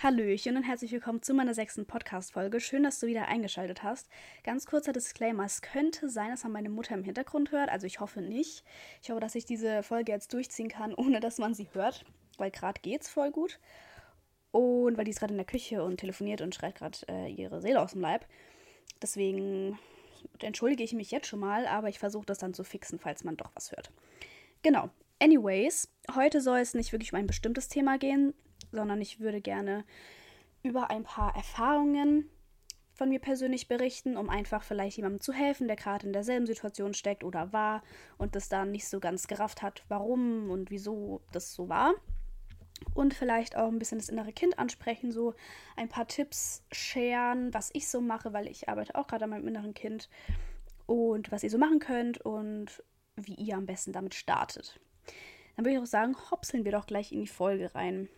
Hallöchen 0.00 0.56
und 0.56 0.62
herzlich 0.62 0.92
willkommen 0.92 1.22
zu 1.22 1.34
meiner 1.34 1.54
sechsten 1.54 1.84
Podcast-Folge. 1.84 2.60
Schön, 2.60 2.84
dass 2.84 3.00
du 3.00 3.08
wieder 3.08 3.26
eingeschaltet 3.26 3.82
hast. 3.82 4.08
Ganz 4.44 4.64
kurzer 4.64 4.92
Disclaimer: 4.92 5.44
Es 5.44 5.60
könnte 5.60 6.08
sein, 6.08 6.30
dass 6.30 6.44
man 6.44 6.52
meine 6.52 6.68
Mutter 6.70 6.94
im 6.94 7.02
Hintergrund 7.02 7.50
hört. 7.50 7.68
Also, 7.68 7.84
ich 7.84 7.98
hoffe 7.98 8.20
nicht. 8.20 8.62
Ich 9.02 9.10
hoffe, 9.10 9.18
dass 9.18 9.34
ich 9.34 9.44
diese 9.44 9.82
Folge 9.82 10.12
jetzt 10.12 10.32
durchziehen 10.32 10.68
kann, 10.68 10.94
ohne 10.96 11.18
dass 11.18 11.38
man 11.38 11.52
sie 11.52 11.66
hört, 11.72 12.04
weil 12.36 12.52
gerade 12.52 12.80
geht's 12.80 13.10
voll 13.10 13.32
gut. 13.32 13.58
Und 14.52 14.96
weil 14.96 15.04
die 15.04 15.10
ist 15.10 15.18
gerade 15.18 15.34
in 15.34 15.38
der 15.38 15.46
Küche 15.46 15.82
und 15.82 15.96
telefoniert 15.96 16.42
und 16.42 16.54
schreit 16.54 16.76
gerade 16.76 16.96
äh, 17.08 17.32
ihre 17.32 17.60
Seele 17.60 17.80
aus 17.80 17.90
dem 17.90 18.00
Leib. 18.00 18.24
Deswegen 19.02 19.80
entschuldige 20.38 20.84
ich 20.84 20.92
mich 20.92 21.10
jetzt 21.10 21.26
schon 21.26 21.40
mal, 21.40 21.66
aber 21.66 21.88
ich 21.88 21.98
versuche 21.98 22.26
das 22.26 22.38
dann 22.38 22.54
zu 22.54 22.62
fixen, 22.62 23.00
falls 23.00 23.24
man 23.24 23.36
doch 23.36 23.50
was 23.56 23.72
hört. 23.72 23.90
Genau. 24.62 24.90
Anyways, 25.20 25.88
heute 26.14 26.40
soll 26.40 26.60
es 26.60 26.74
nicht 26.74 26.92
wirklich 26.92 27.12
um 27.12 27.18
ein 27.18 27.26
bestimmtes 27.26 27.66
Thema 27.66 27.98
gehen, 27.98 28.32
sondern 28.72 29.00
ich 29.00 29.20
würde 29.20 29.40
gerne 29.40 29.84
über 30.62 30.90
ein 30.90 31.04
paar 31.04 31.34
Erfahrungen 31.36 32.28
von 32.98 33.08
mir 33.08 33.20
persönlich 33.20 33.68
berichten, 33.68 34.16
um 34.16 34.28
einfach 34.28 34.64
vielleicht 34.64 34.96
jemandem 34.96 35.20
zu 35.20 35.32
helfen, 35.32 35.68
der 35.68 35.76
gerade 35.76 36.06
in 36.06 36.12
derselben 36.12 36.46
Situation 36.46 36.94
steckt 36.94 37.22
oder 37.22 37.52
war 37.52 37.82
und 38.18 38.34
das 38.34 38.48
dann 38.48 38.72
nicht 38.72 38.88
so 38.88 38.98
ganz 38.98 39.28
gerafft 39.28 39.62
hat, 39.62 39.84
warum 39.86 40.50
und 40.50 40.70
wieso 40.70 41.20
das 41.30 41.54
so 41.54 41.68
war. 41.68 41.94
Und 42.94 43.14
vielleicht 43.14 43.56
auch 43.56 43.68
ein 43.68 43.78
bisschen 43.78 43.98
das 43.98 44.08
innere 44.08 44.32
Kind 44.32 44.58
ansprechen, 44.58 45.12
so 45.12 45.34
ein 45.76 45.88
paar 45.88 46.08
Tipps 46.08 46.64
scheren, 46.72 47.54
was 47.54 47.70
ich 47.72 47.88
so 47.88 48.00
mache, 48.00 48.32
weil 48.32 48.48
ich 48.48 48.68
arbeite 48.68 48.96
auch 48.96 49.06
gerade 49.06 49.24
an 49.24 49.30
meinem 49.30 49.48
inneren 49.48 49.74
Kind 49.74 50.08
und 50.86 51.30
was 51.30 51.44
ihr 51.44 51.50
so 51.50 51.58
machen 51.58 51.78
könnt 51.78 52.20
und 52.20 52.82
wie 53.14 53.34
ihr 53.34 53.56
am 53.56 53.66
besten 53.66 53.92
damit 53.92 54.14
startet. 54.14 54.80
Dann 55.54 55.64
würde 55.64 55.76
ich 55.76 55.82
auch 55.82 55.86
sagen, 55.86 56.16
hopseln 56.30 56.64
wir 56.64 56.72
doch 56.72 56.86
gleich 56.86 57.12
in 57.12 57.20
die 57.20 57.26
Folge 57.28 57.74
rein 57.74 58.08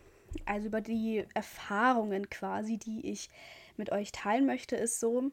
also 0.45 0.67
über 0.67 0.81
die 0.81 1.25
Erfahrungen 1.33 2.29
quasi, 2.29 2.77
die 2.77 3.09
ich 3.11 3.29
mit 3.77 3.91
euch 3.91 4.11
teilen 4.11 4.45
möchte, 4.45 4.75
ist 4.75 4.99
so, 4.99 5.31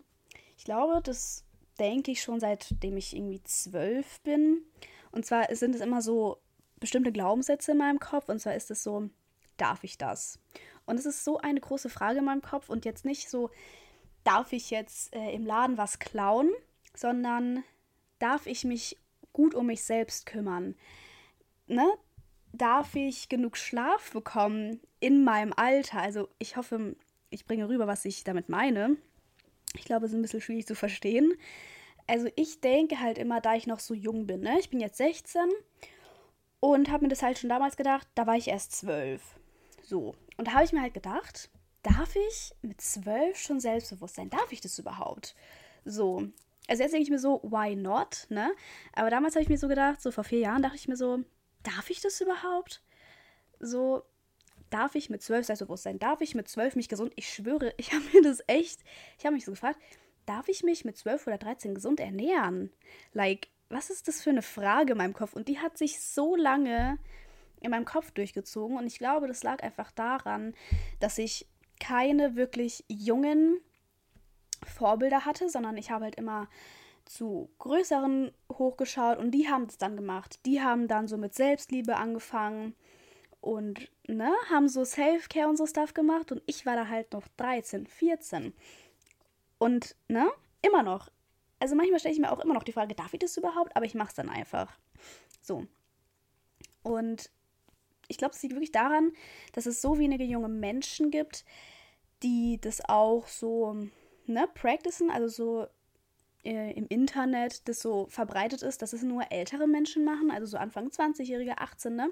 ich 0.56 0.64
glaube, 0.64 1.00
das 1.02 1.44
denke 1.78 2.10
ich 2.10 2.22
schon 2.22 2.40
seitdem 2.40 2.96
ich 2.96 3.14
irgendwie 3.14 3.42
zwölf 3.44 4.20
bin. 4.22 4.62
Und 5.12 5.26
zwar 5.26 5.54
sind 5.54 5.74
es 5.74 5.80
immer 5.80 6.02
so 6.02 6.38
bestimmte 6.80 7.12
Glaubenssätze 7.12 7.72
in 7.72 7.78
meinem 7.78 8.00
Kopf. 8.00 8.28
Und 8.28 8.40
zwar 8.40 8.54
ist 8.54 8.70
es 8.70 8.82
so, 8.82 9.10
darf 9.56 9.84
ich 9.84 9.98
das? 9.98 10.38
Und 10.86 10.98
es 10.98 11.06
ist 11.06 11.24
so 11.24 11.38
eine 11.38 11.60
große 11.60 11.88
Frage 11.88 12.18
in 12.20 12.24
meinem 12.24 12.42
Kopf 12.42 12.68
und 12.68 12.84
jetzt 12.84 13.04
nicht 13.04 13.28
so, 13.28 13.50
darf 14.24 14.52
ich 14.52 14.70
jetzt 14.70 15.14
äh, 15.14 15.32
im 15.32 15.46
Laden 15.46 15.76
was 15.78 15.98
klauen, 15.98 16.50
sondern 16.94 17.62
darf 18.18 18.46
ich 18.46 18.64
mich 18.64 18.98
gut 19.32 19.54
um 19.54 19.66
mich 19.66 19.84
selbst 19.84 20.26
kümmern? 20.26 20.74
Ne? 21.66 21.86
Darf 22.52 22.94
ich 22.94 23.28
genug 23.28 23.56
Schlaf 23.56 24.12
bekommen 24.12 24.80
in 25.00 25.24
meinem 25.24 25.52
Alter? 25.56 26.00
Also 26.00 26.28
ich 26.38 26.56
hoffe, 26.56 26.96
ich 27.30 27.46
bringe 27.46 27.68
rüber, 27.68 27.86
was 27.86 28.04
ich 28.04 28.24
damit 28.24 28.48
meine. 28.48 28.96
Ich 29.74 29.84
glaube, 29.84 30.06
es 30.06 30.12
ist 30.12 30.18
ein 30.18 30.22
bisschen 30.22 30.40
schwierig 30.40 30.66
zu 30.66 30.74
verstehen. 30.74 31.34
Also 32.06 32.28
ich 32.36 32.60
denke 32.60 33.00
halt 33.00 33.18
immer, 33.18 33.40
da 33.40 33.54
ich 33.54 33.66
noch 33.66 33.80
so 33.80 33.92
jung 33.92 34.26
bin, 34.26 34.40
ne? 34.40 34.58
ich 34.58 34.70
bin 34.70 34.80
jetzt 34.80 34.96
16 34.96 35.42
und 36.60 36.90
habe 36.90 37.04
mir 37.04 37.10
das 37.10 37.22
halt 37.22 37.38
schon 37.38 37.50
damals 37.50 37.76
gedacht, 37.76 38.08
da 38.14 38.26
war 38.26 38.36
ich 38.36 38.48
erst 38.48 38.72
12. 38.72 39.22
So, 39.82 40.14
und 40.38 40.48
da 40.48 40.52
habe 40.52 40.64
ich 40.64 40.72
mir 40.72 40.80
halt 40.80 40.94
gedacht, 40.94 41.50
darf 41.82 42.16
ich 42.16 42.54
mit 42.62 42.80
12 42.80 43.38
schon 43.38 43.60
selbstbewusst 43.60 44.16
sein? 44.16 44.30
Darf 44.30 44.52
ich 44.52 44.62
das 44.62 44.78
überhaupt? 44.78 45.34
So, 45.84 46.28
also 46.66 46.82
jetzt 46.82 46.92
denke 46.92 47.04
ich 47.04 47.10
mir 47.10 47.18
so, 47.18 47.40
why 47.42 47.76
not, 47.76 48.26
ne? 48.30 48.52
Aber 48.92 49.10
damals 49.10 49.34
habe 49.34 49.42
ich 49.42 49.48
mir 49.48 49.58
so 49.58 49.68
gedacht, 49.68 50.00
so 50.00 50.10
vor 50.10 50.24
vier 50.24 50.40
Jahren 50.40 50.62
dachte 50.62 50.76
ich 50.76 50.88
mir 50.88 50.96
so, 50.96 51.20
darf 51.76 51.90
ich 51.90 52.00
das 52.00 52.20
überhaupt? 52.20 52.82
So, 53.60 54.02
darf 54.70 54.94
ich 54.94 55.10
mit 55.10 55.22
zwölf 55.22 55.46
Selbstbewusstsein, 55.46 55.98
darf 55.98 56.20
ich 56.20 56.34
mit 56.34 56.48
zwölf 56.48 56.76
mich 56.76 56.88
gesund, 56.88 57.12
ich 57.16 57.32
schwöre, 57.32 57.74
ich 57.78 57.92
habe 57.92 58.04
mir 58.12 58.22
das 58.22 58.42
echt, 58.46 58.80
ich 59.18 59.24
habe 59.24 59.34
mich 59.34 59.44
so 59.44 59.52
gefragt, 59.52 59.80
darf 60.26 60.48
ich 60.48 60.62
mich 60.62 60.84
mit 60.84 60.96
zwölf 60.96 61.26
oder 61.26 61.38
dreizehn 61.38 61.74
gesund 61.74 62.00
ernähren? 62.00 62.70
Like, 63.12 63.48
was 63.70 63.90
ist 63.90 64.08
das 64.08 64.22
für 64.22 64.30
eine 64.30 64.42
Frage 64.42 64.92
in 64.92 64.98
meinem 64.98 65.14
Kopf? 65.14 65.34
Und 65.34 65.48
die 65.48 65.58
hat 65.58 65.76
sich 65.76 66.00
so 66.00 66.36
lange 66.36 66.98
in 67.60 67.70
meinem 67.70 67.84
Kopf 67.84 68.10
durchgezogen 68.12 68.76
und 68.76 68.86
ich 68.86 68.98
glaube, 68.98 69.26
das 69.26 69.42
lag 69.42 69.62
einfach 69.62 69.90
daran, 69.92 70.54
dass 71.00 71.18
ich 71.18 71.46
keine 71.80 72.36
wirklich 72.36 72.84
jungen 72.88 73.60
Vorbilder 74.64 75.24
hatte, 75.24 75.48
sondern 75.48 75.76
ich 75.76 75.90
habe 75.90 76.04
halt 76.04 76.16
immer 76.16 76.48
zu 77.08 77.50
größeren 77.58 78.32
hochgeschaut 78.52 79.18
und 79.18 79.30
die 79.30 79.48
haben 79.48 79.64
es 79.64 79.78
dann 79.78 79.96
gemacht. 79.96 80.40
Die 80.46 80.60
haben 80.60 80.88
dann 80.88 81.08
so 81.08 81.16
mit 81.16 81.34
Selbstliebe 81.34 81.96
angefangen 81.96 82.74
und 83.40 83.90
ne, 84.06 84.32
haben 84.50 84.68
so 84.68 84.84
Self-Care 84.84 85.48
und 85.48 85.56
so 85.56 85.66
Stuff 85.66 85.94
gemacht 85.94 86.32
und 86.32 86.42
ich 86.46 86.66
war 86.66 86.76
da 86.76 86.88
halt 86.88 87.12
noch 87.12 87.26
13, 87.36 87.86
14. 87.86 88.52
Und 89.58 89.96
ne, 90.08 90.28
immer 90.62 90.82
noch. 90.82 91.08
Also 91.60 91.74
manchmal 91.74 91.98
stelle 91.98 92.14
ich 92.14 92.20
mir 92.20 92.30
auch 92.30 92.40
immer 92.40 92.54
noch 92.54 92.62
die 92.62 92.72
Frage, 92.72 92.94
darf 92.94 93.14
ich 93.14 93.20
das 93.20 93.36
überhaupt? 93.36 93.74
Aber 93.76 93.86
ich 93.86 93.94
mache 93.94 94.10
es 94.10 94.14
dann 94.14 94.28
einfach. 94.28 94.78
So. 95.40 95.66
Und 96.82 97.30
ich 98.06 98.18
glaube, 98.18 98.34
es 98.34 98.42
liegt 98.42 98.54
wirklich 98.54 98.72
daran, 98.72 99.12
dass 99.52 99.66
es 99.66 99.82
so 99.82 99.98
wenige 99.98 100.24
junge 100.24 100.48
Menschen 100.48 101.10
gibt, 101.10 101.44
die 102.22 102.60
das 102.60 102.80
auch 102.88 103.26
so, 103.26 103.76
ne, 104.26 104.48
practicen, 104.54 105.10
also 105.10 105.28
so 105.28 105.66
äh, 106.44 106.72
im 106.72 106.86
Internet 106.88 107.68
das 107.68 107.80
so 107.80 108.06
verbreitet 108.08 108.62
ist, 108.62 108.82
dass 108.82 108.92
es 108.92 109.02
nur 109.02 109.30
ältere 109.30 109.66
Menschen 109.66 110.04
machen, 110.04 110.30
also 110.30 110.46
so 110.46 110.56
Anfang 110.56 110.88
20-Jährige, 110.88 111.58
18, 111.58 111.94
ne? 111.94 112.10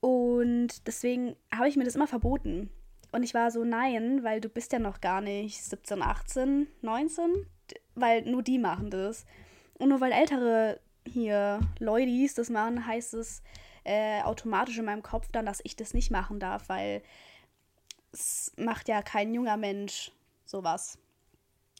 Und 0.00 0.86
deswegen 0.86 1.36
habe 1.52 1.68
ich 1.68 1.76
mir 1.76 1.84
das 1.84 1.96
immer 1.96 2.06
verboten. 2.06 2.70
Und 3.12 3.22
ich 3.22 3.34
war 3.34 3.50
so, 3.50 3.64
nein, 3.64 4.22
weil 4.24 4.40
du 4.40 4.48
bist 4.48 4.72
ja 4.72 4.78
noch 4.78 5.00
gar 5.00 5.20
nicht 5.20 5.62
17, 5.62 6.02
18, 6.02 6.68
19, 6.82 7.46
weil 7.94 8.22
nur 8.22 8.42
die 8.42 8.58
machen 8.58 8.90
das. 8.90 9.24
Und 9.78 9.88
nur 9.88 10.00
weil 10.00 10.12
ältere 10.12 10.80
hier 11.06 11.60
Leute 11.78 12.34
das 12.34 12.50
machen, 12.50 12.86
heißt 12.86 13.14
es 13.14 13.42
äh, 13.84 14.22
automatisch 14.22 14.78
in 14.78 14.84
meinem 14.84 15.02
Kopf 15.02 15.28
dann, 15.32 15.46
dass 15.46 15.60
ich 15.64 15.76
das 15.76 15.94
nicht 15.94 16.10
machen 16.10 16.40
darf, 16.40 16.68
weil 16.68 17.02
es 18.12 18.52
macht 18.56 18.88
ja 18.88 19.02
kein 19.02 19.32
junger 19.32 19.56
Mensch 19.56 20.12
sowas 20.44 20.98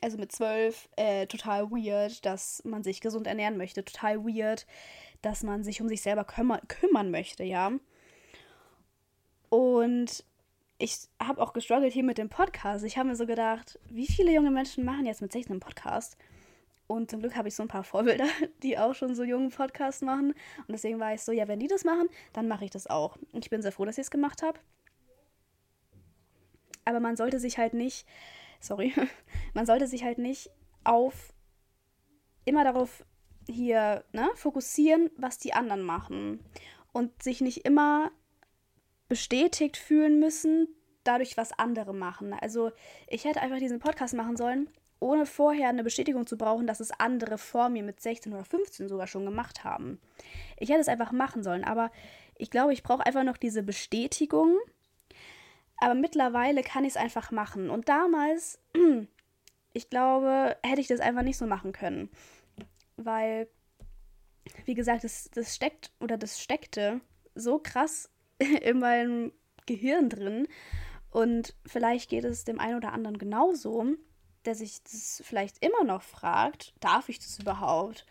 also 0.03 0.19
mit 0.19 0.33
zwölf, 0.33 0.89
äh, 0.97 1.27
total 1.27 1.71
weird, 1.71 2.25
dass 2.25 2.62
man 2.65 2.83
sich 2.83 3.01
gesund 3.01 3.27
ernähren 3.27 3.57
möchte. 3.57 3.84
Total 3.84 4.19
weird, 4.25 4.67
dass 5.23 5.43
man 5.43 5.65
sich 5.65 5.81
um 5.81 5.89
sich 5.89 6.03
selber 6.03 6.25
kümmer 6.25 6.61
kümmern 6.69 7.11
möchte, 7.11 7.45
ja. 7.45 7.73
Und 9.49 10.25
ich 10.79 11.09
habe 11.21 11.41
auch 11.41 11.53
gestruggelt 11.53 11.93
hier 11.93 12.05
mit 12.05 12.19
dem 12.19 12.29
Podcast. 12.29 12.84
Ich 12.84 12.99
habe 12.99 13.09
mir 13.09 13.17
so 13.17 13.27
gedacht, 13.27 13.79
wie 13.89 14.07
viele 14.07 14.33
junge 14.33 14.51
Menschen 14.51 14.84
machen 14.84 15.07
jetzt 15.07 15.23
mit 15.23 15.33
16 15.33 15.53
einen 15.53 15.61
Podcast? 15.61 16.17
Und 16.87 17.11
zum 17.11 17.21
Glück 17.21 17.34
habe 17.34 17.49
ich 17.49 17.55
so 17.55 17.63
ein 17.63 17.69
paar 17.69 17.83
Vorbilder, 17.83 18.27
die 18.63 18.78
auch 18.78 18.95
schon 18.95 19.15
so 19.15 19.25
jungen 19.25 19.51
Podcast 19.51 20.03
machen. 20.03 20.33
Und 20.33 20.69
deswegen 20.69 21.01
war 21.01 21.15
ich 21.15 21.23
so, 21.23 21.33
ja, 21.33 21.49
wenn 21.49 21.59
die 21.59 21.69
das 21.69 21.84
machen, 21.84 22.09
dann 22.33 22.49
mache 22.49 22.65
ich 22.65 22.71
das 22.71 22.87
auch. 22.87 23.17
Und 23.33 23.45
ich 23.45 23.51
bin 23.51 23.63
sehr 23.63 23.73
froh, 23.73 23.84
dass 23.84 23.99
ich 23.99 24.03
es 24.03 24.11
gemacht 24.11 24.43
habe. 24.43 24.61
Aber 26.84 27.01
man 27.01 27.17
sollte 27.17 27.41
sich 27.41 27.59
halt 27.59 27.75
nicht 27.75 28.07
sorry, 28.66 28.93
man 29.54 29.66
sollte 29.66 29.87
sich 29.87 30.04
halt 30.04 30.19
nicht 30.19 30.50
auf 30.84 31.32
immer 32.44 32.65
darauf 32.65 33.04
hier 33.49 34.04
ne, 34.12 34.28
fokussieren, 34.34 35.10
was 35.16 35.38
die 35.38 35.53
anderen 35.53 35.82
machen 35.82 36.41
und 36.93 37.22
sich 37.22 37.41
nicht 37.41 37.65
immer 37.65 38.10
bestätigt 39.09 39.77
fühlen 39.77 40.19
müssen 40.19 40.69
dadurch, 41.04 41.37
was 41.37 41.56
andere 41.59 41.94
machen. 41.94 42.32
Also 42.32 42.72
ich 43.06 43.25
hätte 43.25 43.41
einfach 43.41 43.59
diesen 43.59 43.78
Podcast 43.78 44.15
machen 44.15 44.37
sollen, 44.37 44.69
ohne 44.98 45.27
vorher 45.27 45.69
eine 45.69 45.84
Bestätigung 45.84 46.27
zu 46.27 46.37
brauchen, 46.37 46.66
dass 46.66 46.81
es 46.81 46.91
andere 46.91 47.38
vor 47.38 47.69
mir 47.69 47.83
mit 47.83 48.00
16 48.00 48.33
oder 48.33 48.44
15 48.44 48.88
sogar 48.88 49.06
schon 49.06 49.25
gemacht 49.25 49.62
haben. 49.62 50.00
Ich 50.59 50.71
hätte 50.71 50.81
es 50.81 50.88
einfach 50.88 51.12
machen 51.12 51.43
sollen, 51.43 51.65
aber 51.65 51.91
ich 52.37 52.50
glaube, 52.50 52.72
ich 52.72 52.83
brauche 52.83 53.04
einfach 53.04 53.25
noch 53.25 53.37
diese 53.37 53.62
Bestätigung, 53.62 54.56
aber 55.78 55.94
mittlerweile 55.94 56.62
kann 56.62 56.84
ich 56.84 56.91
es 56.91 56.97
einfach 56.97 57.30
machen. 57.30 57.71
Und 57.71 57.89
damals, 57.89 58.59
ich 59.72 59.91
glaube, 59.91 60.56
hätte 60.62 60.80
ich 60.80 60.89
das 60.89 61.01
einfach 61.01 61.22
nicht 61.22 61.36
so 61.36 61.47
machen 61.47 61.72
können. 61.72 62.10
Weil, 62.97 63.48
wie 64.65 64.74
gesagt, 64.74 65.04
das, 65.04 65.30
das 65.34 65.54
steckt 65.54 65.92
oder 66.01 66.16
das 66.16 66.41
steckte 66.41 67.01
so 67.34 67.59
krass 67.59 68.10
in 68.39 68.78
meinem 68.78 69.33
Gehirn 69.66 70.09
drin. 70.09 70.48
Und 71.10 71.54
vielleicht 71.66 72.10
geht 72.10 72.24
es 72.24 72.45
dem 72.45 72.60
einen 72.60 72.77
oder 72.77 72.92
anderen 72.92 73.18
genauso, 73.18 73.86
der 74.45 74.54
sich 74.54 74.83
das 74.83 75.22
vielleicht 75.24 75.65
immer 75.65 75.84
noch 75.84 76.03
fragt, 76.03 76.74
darf 76.80 77.09
ich 77.09 77.18
das 77.18 77.39
überhaupt? 77.39 78.06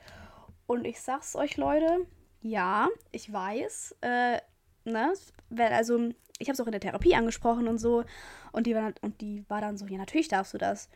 Und 0.67 0.85
ich 0.85 0.99
sag's 0.99 1.35
euch, 1.35 1.57
Leute, 1.57 2.07
ja, 2.41 2.89
ich 3.11 3.31
weiß, 3.31 3.95
äh, 4.01 4.39
ne, 4.83 5.13
also 5.57 6.09
ich 6.39 6.47
habe 6.47 6.53
es 6.53 6.61
auch 6.61 6.65
in 6.65 6.71
der 6.71 6.81
Therapie 6.81 7.15
angesprochen 7.15 7.67
und 7.67 7.77
so. 7.77 8.03
Und 8.51 8.67
die, 8.67 8.75
war, 8.75 8.93
und 9.01 9.21
die 9.21 9.45
war 9.47 9.61
dann 9.61 9.77
so, 9.77 9.85
ja, 9.87 9.97
natürlich 9.97 10.27
darfst 10.27 10.53
du 10.53 10.57
das. 10.57 10.89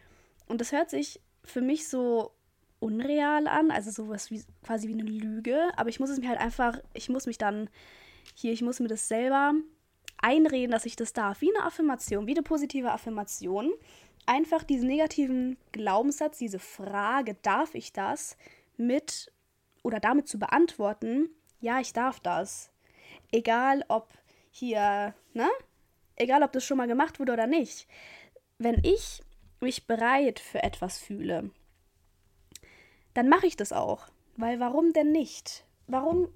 Und 0.48 0.62
das 0.62 0.72
hört 0.72 0.90
sich 0.90 1.22
für 1.44 1.62
mich 1.62 1.88
so 1.88 2.32
unreal 2.80 3.48
an, 3.48 3.72
also 3.72 3.92
sowas 3.92 4.32
wie 4.32 4.44
quasi 4.64 4.88
wie 4.88 4.94
eine 4.94 5.04
Lüge. 5.04 5.70
Aber 5.78 5.90
ich 5.90 6.00
muss 6.00 6.10
es 6.10 6.20
mir 6.20 6.30
halt 6.30 6.40
einfach, 6.40 6.80
ich 6.94 7.10
muss 7.10 7.26
mich 7.26 7.38
dann 7.38 7.70
hier, 8.36 8.52
ich 8.52 8.62
muss 8.62 8.80
mir 8.80 8.88
das 8.88 9.08
selber 9.08 9.54
einreden, 10.18 10.72
dass 10.72 10.86
ich 10.86 10.96
das 10.96 11.14
darf. 11.14 11.42
Wie 11.42 11.56
eine 11.56 11.66
Affirmation, 11.66 12.28
wie 12.28 12.34
eine 12.34 12.44
positive 12.44 12.92
Affirmation. 12.92 13.72
Einfach 14.26 14.64
diesen 14.64 14.88
negativen 14.88 15.58
Glaubenssatz, 15.72 16.38
diese 16.38 16.60
Frage, 16.60 17.36
darf 17.42 17.74
ich 17.74 17.94
das, 17.94 18.38
mit 18.78 19.32
oder 19.82 20.00
damit 20.00 20.28
zu 20.28 20.38
beantworten, 20.38 21.30
ja, 21.62 21.80
ich 21.80 21.94
darf 21.94 22.20
das. 22.20 22.72
Egal 23.32 23.84
ob 23.88 24.14
hier, 24.52 25.14
ne? 25.34 25.50
Egal 26.16 26.44
ob 26.44 26.52
das 26.52 26.66
schon 26.66 26.78
mal 26.78 26.88
gemacht 26.88 27.20
wurde 27.20 27.34
oder 27.34 27.48
nicht. 27.48 27.88
Wenn 28.58 28.82
ich 28.84 29.22
mich 29.62 29.88
bereit 29.88 30.40
für 30.40 30.64
etwas 30.64 30.98
fühle, 30.98 31.52
dann 33.14 33.30
mache 33.30 33.48
ich 33.48 33.56
das 33.56 33.74
auch. 33.74 34.08
Weil 34.38 34.60
warum 34.60 34.94
denn 34.94 35.12
nicht? 35.12 35.66
Warum, 35.88 36.30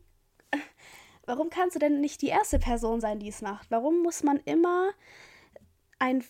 warum 1.25 1.49
kannst 1.49 1.75
du 1.75 1.79
denn 1.79 2.01
nicht 2.01 2.21
die 2.21 2.27
erste 2.27 2.59
Person 2.59 3.01
sein, 3.01 3.19
die 3.19 3.29
es 3.29 3.41
macht? 3.41 3.69
Warum 3.71 4.01
muss 4.01 4.23
man 4.23 4.37
immer 4.39 4.91
ein, 5.99 6.23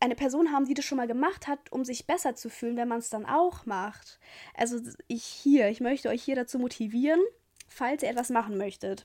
eine 0.00 0.14
Person 0.14 0.52
haben, 0.52 0.64
die 0.64 0.74
das 0.74 0.84
schon 0.84 0.98
mal 0.98 1.08
gemacht 1.08 1.46
hat, 1.46 1.72
um 1.72 1.84
sich 1.84 2.06
besser 2.06 2.34
zu 2.34 2.50
fühlen, 2.50 2.76
wenn 2.76 2.88
man 2.88 2.98
es 2.98 3.10
dann 3.10 3.26
auch 3.26 3.64
macht? 3.66 4.18
Also 4.54 4.78
ich 5.06 5.24
hier, 5.24 5.68
ich 5.68 5.80
möchte 5.80 6.08
euch 6.08 6.22
hier 6.22 6.36
dazu 6.36 6.58
motivieren, 6.58 7.20
falls 7.68 8.02
ihr 8.02 8.10
etwas 8.10 8.30
machen 8.30 8.58
möchtet 8.58 9.04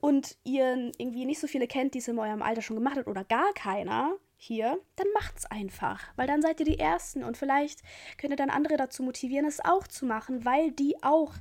und 0.00 0.36
ihr 0.44 0.92
irgendwie 0.98 1.24
nicht 1.24 1.40
so 1.40 1.46
viele 1.46 1.66
kennt, 1.66 1.94
die 1.94 1.98
es 1.98 2.08
in 2.08 2.18
eurem 2.18 2.42
Alter 2.42 2.62
schon 2.62 2.76
gemacht 2.76 2.96
hat 2.96 3.06
oder 3.06 3.24
gar 3.24 3.52
keiner, 3.54 4.16
hier, 4.36 4.78
dann 4.94 5.08
macht's 5.14 5.46
einfach, 5.46 6.00
weil 6.14 6.28
dann 6.28 6.42
seid 6.42 6.60
ihr 6.60 6.66
die 6.66 6.78
Ersten 6.78 7.24
und 7.24 7.36
vielleicht 7.36 7.82
könnt 8.18 8.32
ihr 8.32 8.36
dann 8.36 8.50
andere 8.50 8.76
dazu 8.76 9.02
motivieren, 9.02 9.46
es 9.46 9.64
auch 9.64 9.88
zu 9.88 10.06
machen, 10.06 10.44
weil 10.44 10.70
die 10.70 11.02
auch 11.02 11.34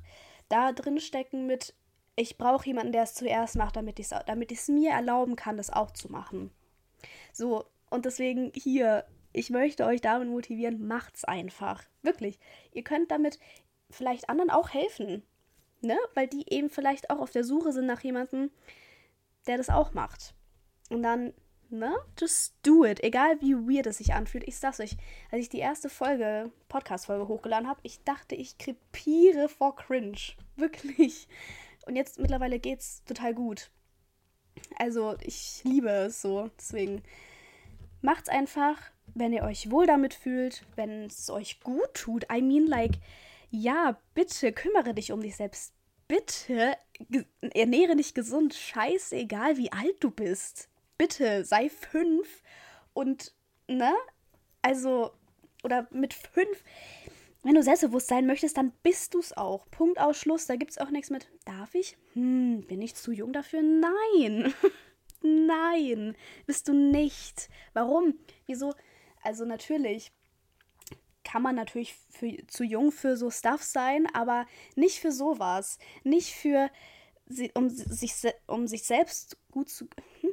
da 0.49 0.71
drin 0.71 0.99
stecken 0.99 1.45
mit, 1.45 1.75
ich 2.15 2.39
brauche 2.39 2.65
jemanden, 2.65 2.93
der 2.93 3.03
es 3.03 3.13
zuerst 3.13 3.55
macht, 3.55 3.75
damit 3.75 3.99
ich 3.99 4.11
es 4.11 4.15
damit 4.25 4.67
mir 4.69 4.91
erlauben 4.91 5.35
kann, 5.35 5.57
das 5.57 5.71
auch 5.71 5.91
zu 5.91 6.11
machen. 6.11 6.49
So, 7.33 7.65
und 7.91 8.05
deswegen 8.05 8.51
hier, 8.55 9.05
ich 9.31 9.51
möchte 9.51 9.85
euch 9.85 10.01
damit 10.01 10.27
motivieren, 10.29 10.87
macht's 10.87 11.23
einfach. 11.23 11.83
Wirklich. 12.01 12.39
Ihr 12.71 12.83
könnt 12.83 13.11
damit 13.11 13.37
vielleicht 13.91 14.29
anderen 14.29 14.49
auch 14.49 14.69
helfen. 14.69 15.23
Ne? 15.81 15.97
Weil 16.15 16.27
die 16.27 16.51
eben 16.51 16.69
vielleicht 16.69 17.09
auch 17.09 17.19
auf 17.19 17.31
der 17.31 17.43
Suche 17.43 17.71
sind 17.71 17.85
nach 17.85 18.01
jemandem, 18.01 18.51
der 19.45 19.57
das 19.57 19.69
auch 19.69 19.93
macht. 19.93 20.33
Und 20.89 21.03
dann 21.03 21.33
ne? 21.69 21.95
Just 22.19 22.55
do 22.63 22.85
it. 22.85 23.03
Egal 23.03 23.39
wie 23.41 23.55
weird 23.55 23.87
es 23.87 23.97
sich 23.97 24.13
anfühlt. 24.13 24.47
Ich 24.47 24.57
sag's 24.57 24.79
euch, 24.79 24.97
als 25.31 25.41
ich 25.41 25.49
die 25.49 25.59
erste 25.59 25.89
Folge, 25.89 26.51
Podcast-Folge 26.69 27.27
hochgeladen 27.27 27.67
habe, 27.67 27.79
ich 27.83 28.03
dachte, 28.03 28.35
ich 28.35 28.57
krepiere 28.57 29.49
vor 29.49 29.75
Cringe. 29.75 30.17
Wirklich. 30.55 31.27
Und 31.85 31.95
jetzt 31.95 32.19
mittlerweile 32.19 32.59
geht's 32.59 33.03
total 33.05 33.33
gut. 33.33 33.69
Also, 34.77 35.15
ich 35.21 35.61
liebe 35.63 35.89
es 35.89 36.21
so. 36.21 36.49
Deswegen 36.57 37.03
macht's 38.01 38.29
einfach, 38.29 38.77
wenn 39.13 39.33
ihr 39.33 39.43
euch 39.43 39.71
wohl 39.71 39.85
damit 39.85 40.13
fühlt, 40.13 40.65
wenn 40.75 41.05
es 41.05 41.29
euch 41.29 41.61
gut 41.61 41.93
tut. 41.93 42.25
I 42.31 42.41
mean, 42.41 42.65
like, 42.65 42.97
ja, 43.49 43.99
bitte 44.13 44.51
kümmere 44.51 44.93
dich 44.93 45.11
um 45.11 45.21
dich 45.21 45.35
selbst. 45.35 45.73
Bitte 46.07 46.77
ernähre 47.53 47.95
dich 47.95 48.13
gesund. 48.13 48.53
Scheißegal, 48.53 49.57
wie 49.57 49.71
alt 49.71 49.95
du 49.99 50.11
bist 50.11 50.69
bitte, 50.97 51.45
sei 51.45 51.69
fünf 51.69 52.41
und, 52.93 53.33
ne? 53.67 53.93
Also, 54.61 55.11
oder 55.63 55.87
mit 55.91 56.13
fünf. 56.13 56.63
Wenn 57.43 57.55
du 57.55 57.63
selbstbewusst 57.63 58.07
sein 58.07 58.25
möchtest, 58.25 58.57
dann 58.57 58.73
bist 58.83 59.13
du 59.13 59.19
es 59.19 59.35
auch. 59.37 59.69
Punkt 59.71 59.99
Ausschluss. 59.99 60.47
Da 60.47 60.55
gibt 60.55 60.71
es 60.71 60.77
auch 60.79 60.89
nichts 60.89 61.09
mit, 61.09 61.29
darf 61.45 61.75
ich? 61.75 61.97
Hm, 62.13 62.65
bin 62.67 62.81
ich 62.81 62.95
zu 62.95 63.11
jung 63.11 63.31
dafür? 63.31 63.61
Nein. 63.61 64.53
Nein, 65.21 66.15
bist 66.45 66.67
du 66.67 66.73
nicht. 66.73 67.49
Warum? 67.73 68.19
Wieso? 68.45 68.73
Also 69.23 69.45
natürlich 69.45 70.11
kann 71.27 71.41
man 71.41 71.55
natürlich 71.55 71.93
für, 72.09 72.37
zu 72.47 72.63
jung 72.63 72.91
für 72.93 73.17
so 73.17 73.29
Stuff 73.29 73.61
sein, 73.61 74.07
aber 74.13 74.45
nicht 74.75 74.99
für 74.99 75.11
sowas. 75.11 75.77
Nicht 76.05 76.33
für, 76.33 76.69
um 77.53 77.69
sich, 77.69 78.13
um 78.47 78.65
sich 78.67 78.83
selbst 78.83 79.37
gut 79.51 79.69
zu. 79.69 79.89
Hm? 80.21 80.31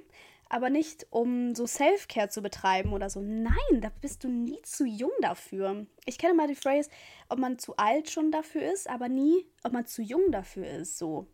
aber 0.50 0.70
nicht 0.70 1.08
um 1.10 1.56
so 1.56 1.66
Self-Care 1.66 2.28
zu 2.28 2.40
betreiben 2.40 2.92
oder 2.92 3.10
so. 3.10 3.20
Nein, 3.20 3.80
da 3.80 3.90
bist 4.00 4.22
du 4.22 4.28
nie 4.28 4.62
zu 4.62 4.84
jung 4.84 5.10
dafür. 5.20 5.84
Ich 6.04 6.16
kenne 6.16 6.34
mal 6.34 6.46
die 6.46 6.54
Phrase, 6.54 6.90
ob 7.28 7.40
man 7.40 7.58
zu 7.58 7.76
alt 7.76 8.08
schon 8.08 8.30
dafür 8.30 8.62
ist, 8.72 8.88
aber 8.88 9.08
nie, 9.08 9.48
ob 9.64 9.72
man 9.72 9.86
zu 9.86 10.00
jung 10.00 10.30
dafür 10.30 10.68
ist. 10.68 10.96
So. 10.96 11.26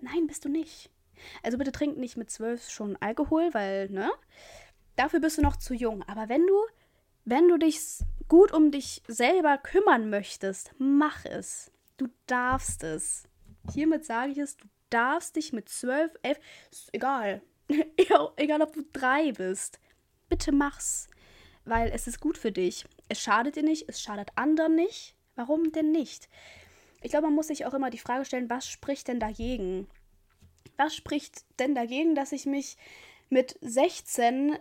Nein, 0.00 0.28
bist 0.28 0.44
du 0.44 0.48
nicht. 0.48 0.90
Also 1.42 1.58
bitte 1.58 1.72
trink 1.72 1.96
nicht 1.96 2.16
mit 2.16 2.30
zwölf 2.30 2.70
schon 2.70 2.96
Alkohol, 3.00 3.52
weil, 3.52 3.90
ne? 3.90 4.12
Dafür 4.94 5.18
bist 5.18 5.38
du 5.38 5.42
noch 5.42 5.56
zu 5.56 5.74
jung. 5.74 6.04
Aber 6.04 6.28
wenn 6.28 6.46
du, 6.46 6.54
wenn 7.24 7.48
du 7.48 7.58
dich 7.58 7.80
gut 8.28 8.52
um 8.52 8.70
dich 8.70 9.02
selber 9.08 9.58
kümmern 9.58 10.10
möchtest, 10.10 10.72
mach 10.78 11.24
es. 11.24 11.70
Du 11.96 12.08
darfst 12.26 12.84
es. 12.84 13.24
Hiermit 13.72 14.04
sage 14.04 14.32
ich 14.32 14.38
es, 14.38 14.56
du 14.56 14.66
darfst 14.90 15.36
dich 15.36 15.52
mit 15.52 15.68
zwölf, 15.68 16.12
elf, 16.22 16.38
ist 16.70 16.88
egal, 16.92 17.42
egal 18.36 18.62
ob 18.62 18.72
du 18.72 18.84
drei 18.92 19.32
bist, 19.32 19.80
bitte 20.28 20.52
mach's. 20.52 21.08
Weil 21.64 21.90
es 21.90 22.06
ist 22.06 22.20
gut 22.20 22.38
für 22.38 22.52
dich. 22.52 22.86
Es 23.08 23.20
schadet 23.20 23.56
dir 23.56 23.62
nicht, 23.62 23.88
es 23.88 24.00
schadet 24.00 24.30
anderen 24.36 24.74
nicht. 24.74 25.14
Warum 25.36 25.70
denn 25.70 25.92
nicht? 25.92 26.28
Ich 27.02 27.10
glaube, 27.10 27.26
man 27.26 27.34
muss 27.34 27.48
sich 27.48 27.66
auch 27.66 27.74
immer 27.74 27.90
die 27.90 27.98
Frage 27.98 28.24
stellen, 28.24 28.50
was 28.50 28.66
spricht 28.66 29.08
denn 29.08 29.20
dagegen? 29.20 29.86
Was 30.76 30.94
spricht 30.94 31.44
denn 31.58 31.74
dagegen, 31.74 32.14
dass 32.14 32.32
ich 32.32 32.46
mich 32.46 32.76
mit 33.28 33.58
16 33.60 34.58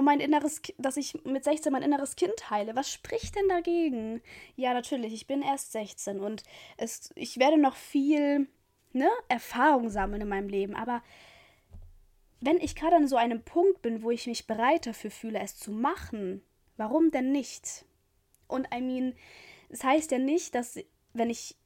um 0.00 0.06
mein 0.06 0.20
inneres, 0.20 0.62
dass 0.78 0.96
ich 0.96 1.24
mit 1.24 1.44
16 1.44 1.70
mein 1.70 1.82
inneres 1.82 2.16
Kind 2.16 2.50
heile. 2.50 2.74
Was 2.74 2.90
spricht 2.90 3.36
denn 3.36 3.48
dagegen? 3.48 4.22
Ja, 4.56 4.72
natürlich, 4.72 5.12
ich 5.12 5.26
bin 5.26 5.42
erst 5.42 5.72
16 5.72 6.20
und 6.20 6.42
es, 6.78 7.10
ich 7.14 7.38
werde 7.38 7.58
noch 7.58 7.76
viel 7.76 8.48
ne, 8.92 9.08
Erfahrung 9.28 9.90
sammeln 9.90 10.22
in 10.22 10.28
meinem 10.28 10.48
Leben, 10.48 10.74
aber 10.74 11.02
wenn 12.40 12.56
ich 12.56 12.74
gerade 12.74 12.96
an 12.96 13.06
so 13.06 13.16
einem 13.16 13.42
Punkt 13.42 13.82
bin, 13.82 14.02
wo 14.02 14.10
ich 14.10 14.26
mich 14.26 14.46
bereit 14.46 14.86
dafür 14.86 15.10
fühle, 15.10 15.38
es 15.38 15.58
zu 15.58 15.70
machen, 15.70 16.42
warum 16.78 17.10
denn 17.10 17.30
nicht? 17.30 17.84
Und 18.48 18.66
I 18.74 18.80
mean, 18.80 19.14
es 19.68 19.80
das 19.80 19.84
heißt 19.84 20.10
ja 20.12 20.18
nicht, 20.18 20.54
dass, 20.54 20.78
wenn 21.12 21.28
ich, 21.28 21.56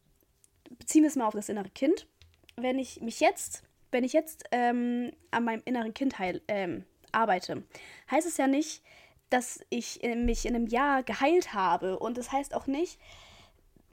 beziehen 0.78 1.02
wir 1.02 1.08
es 1.08 1.16
mal 1.16 1.26
auf 1.26 1.34
das 1.34 1.48
innere 1.48 1.70
Kind, 1.70 2.08
wenn 2.56 2.81
ich 2.81 3.00
mich 3.00 3.20
jetzt, 3.20 3.62
wenn 3.92 4.02
ich 4.02 4.12
jetzt 4.12 4.44
ähm, 4.50 5.12
an 5.31 5.44
meinem 5.44 5.62
inneren 5.64 5.94
Kind 5.94 6.19
heil, 6.19 6.42
ähm, 6.48 6.84
arbeite, 7.14 7.62
heißt 8.11 8.26
es 8.26 8.37
ja 8.37 8.46
nicht, 8.46 8.82
dass 9.31 9.61
ich 9.70 10.00
mich 10.03 10.46
in 10.46 10.55
einem 10.55 10.67
Jahr 10.67 11.03
geheilt 11.03 11.55
habe. 11.55 11.98
Und 11.98 12.19
das 12.19 12.31
heißt 12.31 12.55
auch 12.55 12.67
nicht, 12.67 13.00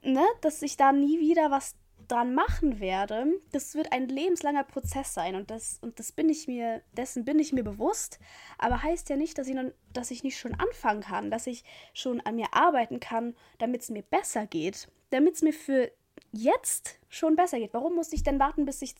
ne, 0.03 0.23
dass 0.41 0.61
ich 0.61 0.77
da 0.77 0.91
nie 0.91 1.19
wieder 1.19 1.51
was 1.51 1.75
dran 2.07 2.33
machen 2.33 2.79
werde, 2.79 3.27
das 3.51 3.73
wird 3.73 3.93
ein 3.93 4.09
lebenslanger 4.09 4.65
Prozess 4.65 5.13
sein 5.13 5.35
und 5.35 5.49
das 5.49 5.79
und 5.81 5.97
das 5.97 6.11
bin 6.11 6.27
ich 6.27 6.47
mir 6.47 6.81
dessen 6.91 7.23
bin 7.23 7.39
ich 7.39 7.53
mir 7.53 7.63
bewusst, 7.63 8.19
aber 8.57 8.83
heißt 8.83 9.09
ja 9.09 9.15
nicht, 9.15 9.37
dass 9.37 9.47
ich 9.47 9.55
noch, 9.55 9.71
dass 9.93 10.11
ich 10.11 10.23
nicht 10.23 10.37
schon 10.37 10.53
anfangen 10.55 11.01
kann, 11.01 11.31
dass 11.31 11.47
ich 11.47 11.63
schon 11.93 12.19
an 12.21 12.35
mir 12.35 12.47
arbeiten 12.51 12.99
kann, 12.99 13.33
damit 13.59 13.83
es 13.83 13.89
mir 13.89 14.01
besser 14.01 14.45
geht, 14.45 14.89
damit 15.09 15.35
es 15.35 15.41
mir 15.41 15.53
für 15.53 15.89
jetzt 16.33 16.99
schon 17.07 17.37
besser 17.37 17.59
geht. 17.59 17.73
Warum 17.73 17.95
muss 17.95 18.11
ich 18.11 18.23
denn 18.23 18.39
warten, 18.39 18.65
bis 18.65 18.81
ich 18.81 18.95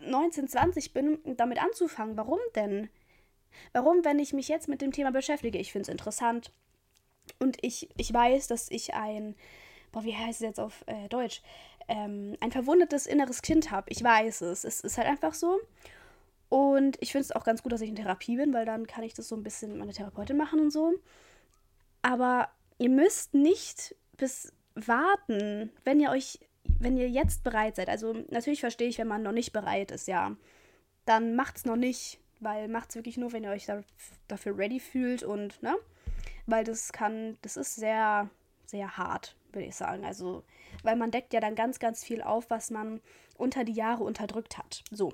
19, 0.00 0.48
20 0.48 0.92
bin, 0.92 1.16
um 1.16 1.36
damit 1.36 1.62
anzufangen? 1.62 2.16
Warum 2.16 2.40
denn? 2.56 2.88
Warum, 3.72 4.04
wenn 4.04 4.18
ich 4.18 4.32
mich 4.32 4.48
jetzt 4.48 4.68
mit 4.68 4.80
dem 4.80 4.92
Thema 4.92 5.10
beschäftige? 5.12 5.58
Ich 5.58 5.72
finde 5.72 5.82
es 5.82 5.88
interessant 5.88 6.52
und 7.38 7.56
ich, 7.62 7.88
ich 7.96 8.12
weiß, 8.12 8.46
dass 8.48 8.70
ich 8.70 8.94
ein 8.94 9.34
boah, 9.90 10.04
wie 10.04 10.14
heißt 10.14 10.40
es 10.40 10.46
jetzt 10.46 10.60
auf 10.60 10.84
äh, 10.86 11.08
Deutsch? 11.08 11.40
ähm, 11.88 12.36
ein 12.40 12.52
verwundetes 12.52 13.06
inneres 13.06 13.42
Kind 13.42 13.70
habe. 13.70 13.90
Ich 13.90 14.04
weiß 14.04 14.42
es. 14.42 14.64
Es 14.64 14.80
ist 14.80 14.98
halt 14.98 15.08
einfach 15.08 15.34
so. 15.34 15.58
Und 16.50 16.96
ich 17.00 17.12
finde 17.12 17.24
es 17.24 17.32
auch 17.32 17.44
ganz 17.44 17.62
gut, 17.62 17.72
dass 17.72 17.80
ich 17.80 17.88
in 17.88 17.96
Therapie 17.96 18.36
bin, 18.36 18.52
weil 18.52 18.64
dann 18.64 18.86
kann 18.86 19.04
ich 19.04 19.14
das 19.14 19.28
so 19.28 19.36
ein 19.36 19.42
bisschen 19.42 19.70
mit 19.70 19.80
meiner 19.80 19.92
Therapeutin 19.92 20.36
machen 20.36 20.60
und 20.60 20.70
so. 20.70 20.94
Aber 22.02 22.48
ihr 22.78 22.90
müsst 22.90 23.34
nicht 23.34 23.96
bis 24.16 24.52
warten, 24.74 25.72
wenn 25.84 26.00
ihr 26.00 26.10
euch, 26.10 26.38
wenn 26.78 26.96
ihr 26.96 27.08
jetzt 27.08 27.42
bereit 27.42 27.76
seid. 27.76 27.88
Also 27.88 28.12
natürlich 28.30 28.60
verstehe 28.60 28.88
ich, 28.88 28.98
wenn 28.98 29.08
man 29.08 29.22
noch 29.22 29.32
nicht 29.32 29.52
bereit 29.52 29.90
ist, 29.90 30.08
ja. 30.08 30.36
Dann 31.06 31.36
macht's 31.36 31.64
noch 31.64 31.76
nicht, 31.76 32.20
weil 32.40 32.68
macht's 32.68 32.94
wirklich 32.94 33.16
nur, 33.16 33.32
wenn 33.32 33.44
ihr 33.44 33.50
euch 33.50 33.66
da, 33.66 33.82
dafür 34.28 34.56
ready 34.56 34.80
fühlt 34.80 35.22
und, 35.22 35.62
ne? 35.62 35.76
Weil 36.46 36.64
das 36.64 36.92
kann, 36.92 37.36
das 37.42 37.56
ist 37.56 37.76
sehr, 37.76 38.30
sehr 38.66 38.96
hart, 38.96 39.36
würde 39.52 39.66
ich 39.66 39.76
sagen. 39.76 40.04
Also 40.04 40.44
weil 40.82 40.96
man 40.96 41.10
deckt 41.10 41.32
ja 41.32 41.40
dann 41.40 41.54
ganz, 41.54 41.78
ganz 41.78 42.04
viel 42.04 42.22
auf, 42.22 42.50
was 42.50 42.70
man 42.70 43.00
unter 43.36 43.64
die 43.64 43.72
Jahre 43.72 44.04
unterdrückt 44.04 44.58
hat. 44.58 44.82
So. 44.90 45.12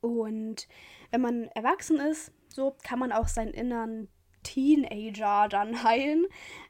Und 0.00 0.68
wenn 1.10 1.20
man 1.20 1.48
erwachsen 1.54 1.98
ist, 2.00 2.32
so 2.48 2.76
kann 2.82 2.98
man 2.98 3.12
auch 3.12 3.28
seinen 3.28 3.54
inneren 3.54 4.08
Teenager 4.42 5.48
dann 5.48 5.82
heilen. 5.84 6.26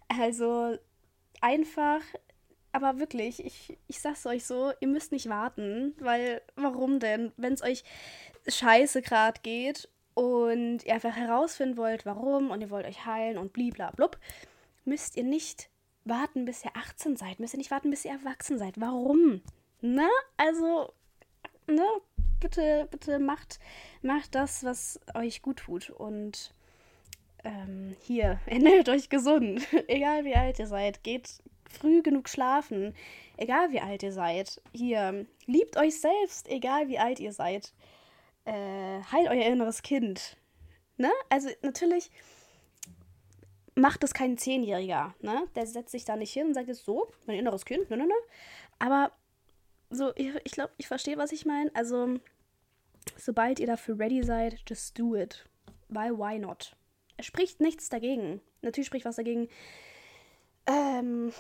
Also 0.08 0.76
einfach, 1.40 2.00
aber 2.72 2.98
wirklich, 2.98 3.44
ich, 3.44 3.78
ich 3.86 4.00
sag's 4.00 4.26
euch 4.26 4.44
so, 4.44 4.72
ihr 4.80 4.88
müsst 4.88 5.12
nicht 5.12 5.28
warten, 5.28 5.94
weil 5.98 6.42
warum 6.56 7.00
denn? 7.00 7.32
Wenn 7.36 7.54
es 7.54 7.62
euch 7.62 7.84
scheiße 8.48 9.02
gerade 9.02 9.40
geht 9.42 9.88
und 10.14 10.84
ihr 10.84 10.94
einfach 10.94 11.16
herausfinden 11.16 11.76
wollt, 11.76 12.04
warum 12.06 12.50
und 12.50 12.60
ihr 12.60 12.70
wollt 12.70 12.86
euch 12.86 13.06
heilen 13.06 13.38
und 13.38 13.52
bliblablub, 13.52 14.18
müsst 14.84 15.16
ihr 15.16 15.24
nicht 15.24 15.68
warten, 16.04 16.44
bis 16.44 16.64
ihr 16.64 16.72
18 16.74 17.16
seid. 17.16 17.40
Müsst 17.40 17.54
ihr 17.54 17.58
nicht 17.58 17.70
warten, 17.70 17.90
bis 17.90 18.04
ihr 18.04 18.12
erwachsen 18.12 18.58
seid. 18.58 18.80
Warum? 18.80 19.42
Na, 19.80 20.08
also, 20.36 20.92
ne, 21.66 21.86
bitte, 22.40 22.88
bitte 22.90 23.18
macht, 23.18 23.58
macht 24.02 24.34
das, 24.34 24.64
was 24.64 25.00
euch 25.14 25.42
gut 25.42 25.58
tut. 25.58 25.90
Und 25.90 26.52
ähm, 27.44 27.96
hier, 28.02 28.40
ernährt 28.46 28.88
euch 28.88 29.08
gesund. 29.08 29.66
Egal 29.88 30.24
wie 30.24 30.34
alt 30.34 30.58
ihr 30.58 30.66
seid, 30.66 31.02
geht 31.04 31.42
früh 31.70 32.02
genug 32.02 32.28
schlafen. 32.28 32.94
Egal 33.36 33.72
wie 33.72 33.80
alt 33.80 34.02
ihr 34.02 34.12
seid. 34.12 34.60
Hier, 34.72 35.26
liebt 35.46 35.76
euch 35.76 36.00
selbst, 36.00 36.48
egal 36.48 36.88
wie 36.88 36.98
alt 36.98 37.18
ihr 37.18 37.32
seid. 37.32 37.72
Äh, 38.44 39.02
heilt 39.12 39.28
euer 39.28 39.46
inneres 39.46 39.82
Kind. 39.82 40.36
Ne? 40.96 41.10
Also 41.28 41.48
natürlich 41.62 42.10
macht 43.74 44.04
es 44.04 44.14
kein 44.14 44.36
Zehnjähriger, 44.36 45.14
ne? 45.20 45.48
Der 45.54 45.66
setzt 45.66 45.92
sich 45.92 46.04
da 46.04 46.16
nicht 46.16 46.32
hin 46.32 46.48
und 46.48 46.54
sagt 46.54 46.68
jetzt 46.68 46.84
so, 46.84 47.08
mein 47.26 47.38
inneres 47.38 47.64
Kind, 47.64 47.88
ne, 47.90 47.96
ne, 47.96 48.06
ne. 48.06 48.14
Aber 48.78 49.12
so, 49.90 50.12
ich, 50.16 50.34
ich 50.44 50.52
glaube, 50.52 50.72
ich 50.76 50.88
verstehe, 50.88 51.18
was 51.18 51.32
ich 51.32 51.46
meine. 51.46 51.70
Also, 51.74 52.18
sobald 53.16 53.60
ihr 53.60 53.66
dafür 53.66 53.98
ready 53.98 54.22
seid, 54.22 54.62
just 54.66 54.98
do 54.98 55.14
it. 55.14 55.46
Weil, 55.88 56.18
why 56.18 56.38
not? 56.38 56.76
Es 57.16 57.26
spricht 57.26 57.60
nichts 57.60 57.88
dagegen. 57.88 58.40
Natürlich 58.62 58.86
spricht 58.86 59.04
was 59.04 59.16
dagegen, 59.16 59.48
ähm, 60.66 61.32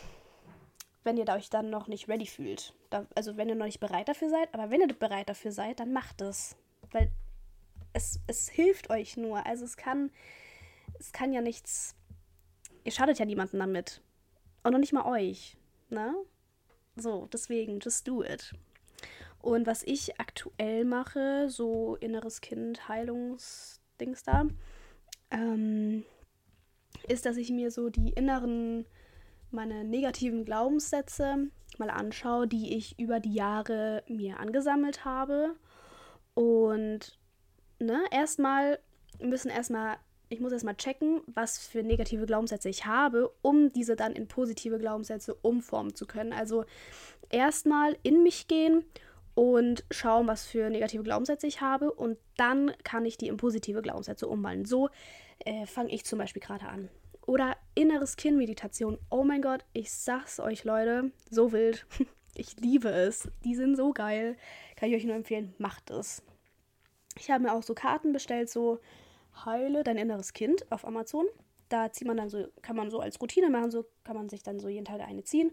wenn 1.04 1.16
ihr 1.16 1.28
euch 1.28 1.50
dann 1.50 1.70
noch 1.70 1.88
nicht 1.88 2.08
ready 2.08 2.26
fühlt. 2.26 2.74
Da, 2.90 3.06
also, 3.14 3.36
wenn 3.36 3.48
ihr 3.48 3.54
noch 3.54 3.66
nicht 3.66 3.80
bereit 3.80 4.08
dafür 4.08 4.30
seid. 4.30 4.52
Aber 4.52 4.70
wenn 4.70 4.80
ihr 4.80 4.88
bereit 4.88 5.28
dafür 5.28 5.52
seid, 5.52 5.80
dann 5.80 5.92
macht 5.92 6.20
es. 6.20 6.56
Weil 6.92 7.10
es, 7.92 8.20
es 8.26 8.48
hilft 8.48 8.90
euch 8.90 9.16
nur. 9.16 9.44
Also, 9.46 9.64
es 9.64 9.76
kann, 9.76 10.10
es 10.98 11.12
kann 11.12 11.32
ja 11.32 11.40
nichts. 11.40 11.94
Ihr 12.84 12.92
schadet 12.92 13.18
ja 13.18 13.24
niemanden 13.24 13.58
damit. 13.58 14.00
Und 14.62 14.72
noch 14.72 14.78
nicht 14.78 14.92
mal 14.92 15.06
euch. 15.06 15.56
Ne? 15.90 16.14
So, 16.96 17.28
deswegen, 17.32 17.80
just 17.80 18.06
do 18.06 18.22
it. 18.22 18.52
Und 19.40 19.66
was 19.66 19.82
ich 19.82 20.20
aktuell 20.20 20.84
mache, 20.84 21.50
so 21.50 21.96
inneres 21.96 22.40
Kind, 22.40 22.88
Heilungsdings 22.88 24.22
da, 24.22 24.46
ähm, 25.32 26.04
ist, 27.08 27.26
dass 27.26 27.36
ich 27.36 27.50
mir 27.50 27.72
so 27.72 27.90
die 27.90 28.10
inneren, 28.10 28.86
meine 29.50 29.84
negativen 29.84 30.44
Glaubenssätze 30.44 31.48
mal 31.78 31.90
anschaue, 31.90 32.46
die 32.46 32.76
ich 32.76 32.98
über 33.00 33.18
die 33.18 33.34
Jahre 33.34 34.04
mir 34.06 34.38
angesammelt 34.38 35.04
habe. 35.04 35.56
Und 36.34 37.18
ne, 37.78 38.02
erstmal 38.10 38.78
müssen 39.20 39.50
erstmal 39.50 39.98
ich 40.32 40.40
muss 40.40 40.52
erstmal 40.52 40.76
checken, 40.76 41.20
was 41.26 41.58
für 41.58 41.82
negative 41.82 42.24
Glaubenssätze 42.24 42.70
ich 42.70 42.86
habe, 42.86 43.30
um 43.42 43.70
diese 43.70 43.96
dann 43.96 44.14
in 44.14 44.28
positive 44.28 44.78
Glaubenssätze 44.78 45.34
umformen 45.34 45.94
zu 45.94 46.06
können. 46.06 46.32
Also 46.32 46.64
erstmal 47.28 47.98
in 48.02 48.22
mich 48.22 48.48
gehen 48.48 48.82
und 49.34 49.84
schauen, 49.90 50.26
was 50.26 50.46
für 50.46 50.70
negative 50.70 51.02
Glaubenssätze 51.02 51.46
ich 51.46 51.60
habe 51.60 51.92
und 51.92 52.16
dann 52.36 52.72
kann 52.82 53.04
ich 53.04 53.18
die 53.18 53.28
in 53.28 53.36
positive 53.36 53.82
Glaubenssätze 53.82 54.26
umwandeln. 54.26 54.64
So 54.64 54.88
äh, 55.40 55.66
fange 55.66 55.92
ich 55.92 56.04
zum 56.04 56.18
Beispiel 56.18 56.42
gerade 56.42 56.66
an. 56.66 56.88
Oder 57.26 57.56
inneres 57.74 58.16
Kind-Meditation. 58.16 58.98
Oh 59.10 59.24
mein 59.24 59.42
Gott, 59.42 59.64
ich 59.74 59.92
sag's 59.92 60.40
euch, 60.40 60.64
Leute, 60.64 61.12
so 61.30 61.52
wild. 61.52 61.86
Ich 62.34 62.58
liebe 62.60 62.88
es. 62.88 63.28
Die 63.44 63.54
sind 63.54 63.76
so 63.76 63.92
geil. 63.92 64.36
Kann 64.76 64.88
ich 64.88 64.96
euch 64.96 65.04
nur 65.04 65.16
empfehlen, 65.16 65.54
macht 65.58 65.90
es. 65.90 66.22
Ich 67.18 67.30
habe 67.30 67.44
mir 67.44 67.52
auch 67.52 67.62
so 67.62 67.74
Karten 67.74 68.12
bestellt, 68.12 68.48
so 68.48 68.80
Heile 69.44 69.84
dein 69.84 69.98
inneres 69.98 70.32
Kind 70.32 70.70
auf 70.72 70.86
Amazon. 70.86 71.26
Da 71.68 71.92
zieht 71.92 72.06
man 72.06 72.16
dann 72.16 72.28
so, 72.28 72.46
kann 72.62 72.76
man 72.76 72.90
so 72.90 73.00
als 73.00 73.20
Routine 73.20 73.50
machen, 73.50 73.70
so 73.70 73.86
kann 74.04 74.16
man 74.16 74.28
sich 74.28 74.42
dann 74.42 74.60
so 74.60 74.68
jeden 74.68 74.84
Tag 74.84 75.00
eine 75.00 75.24
ziehen. 75.24 75.52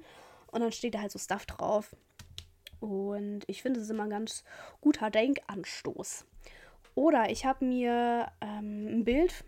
Und 0.51 0.62
dann 0.62 0.71
steht 0.71 0.95
da 0.95 1.01
halt 1.01 1.12
so 1.12 1.19
Stuff 1.19 1.45
drauf. 1.45 1.95
Und 2.79 3.41
ich 3.48 3.62
finde, 3.62 3.79
es 3.79 3.86
ist 3.86 3.91
immer 3.91 4.03
ein 4.03 4.09
ganz 4.09 4.43
guter 4.81 5.09
Denkanstoß. 5.09 6.25
Oder 6.95 7.29
ich 7.29 7.45
habe 7.45 7.65
mir 7.65 8.31
ähm, 8.41 8.88
ein 8.88 9.03
Bild 9.03 9.43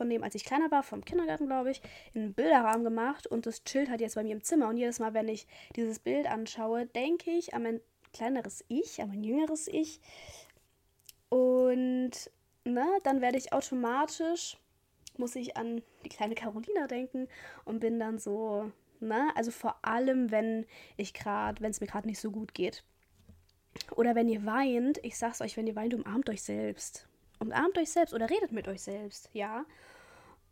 von 0.00 0.08
dem, 0.08 0.24
als 0.24 0.34
ich 0.34 0.46
kleiner 0.46 0.70
war, 0.70 0.82
vom 0.82 1.04
Kindergarten, 1.04 1.44
glaube 1.44 1.72
ich, 1.72 1.82
in 2.14 2.22
einen 2.22 2.32
Bilderrahmen 2.32 2.84
gemacht 2.84 3.26
und 3.26 3.44
das 3.44 3.64
chillt 3.64 3.90
halt 3.90 4.00
jetzt 4.00 4.14
bei 4.14 4.22
mir 4.22 4.32
im 4.32 4.42
Zimmer. 4.42 4.68
Und 4.68 4.78
jedes 4.78 4.98
Mal, 4.98 5.12
wenn 5.12 5.28
ich 5.28 5.46
dieses 5.76 5.98
Bild 5.98 6.26
anschaue, 6.26 6.86
denke 6.86 7.30
ich 7.30 7.52
an 7.52 7.64
mein 7.64 7.80
kleineres 8.14 8.64
Ich, 8.68 9.02
an 9.02 9.10
mein 9.10 9.22
jüngeres 9.22 9.68
Ich. 9.68 10.00
Und 11.28 12.12
ne, 12.64 12.86
dann 13.02 13.20
werde 13.20 13.36
ich 13.36 13.52
automatisch, 13.52 14.56
muss 15.18 15.36
ich 15.36 15.58
an 15.58 15.82
die 16.02 16.08
kleine 16.08 16.34
Carolina 16.34 16.86
denken 16.86 17.28
und 17.66 17.80
bin 17.80 18.00
dann 18.00 18.18
so, 18.18 18.72
ne, 19.00 19.30
also 19.34 19.50
vor 19.50 19.76
allem, 19.82 20.30
wenn 20.30 20.64
ich 20.96 21.12
gerade, 21.12 21.60
wenn 21.60 21.72
es 21.72 21.82
mir 21.82 21.88
gerade 21.88 22.08
nicht 22.08 22.20
so 22.20 22.30
gut 22.30 22.54
geht. 22.54 22.84
Oder 23.96 24.14
wenn 24.14 24.30
ihr 24.30 24.46
weint, 24.46 24.98
ich 25.04 25.18
sag's 25.18 25.42
euch, 25.42 25.58
wenn 25.58 25.66
ihr 25.66 25.76
weint, 25.76 25.92
umarmt 25.92 26.30
euch 26.30 26.42
selbst. 26.42 27.06
Umarmt 27.38 27.76
euch 27.76 27.90
selbst 27.90 28.14
oder 28.14 28.30
redet 28.30 28.52
mit 28.52 28.66
euch 28.66 28.80
selbst, 28.80 29.28
ja. 29.34 29.66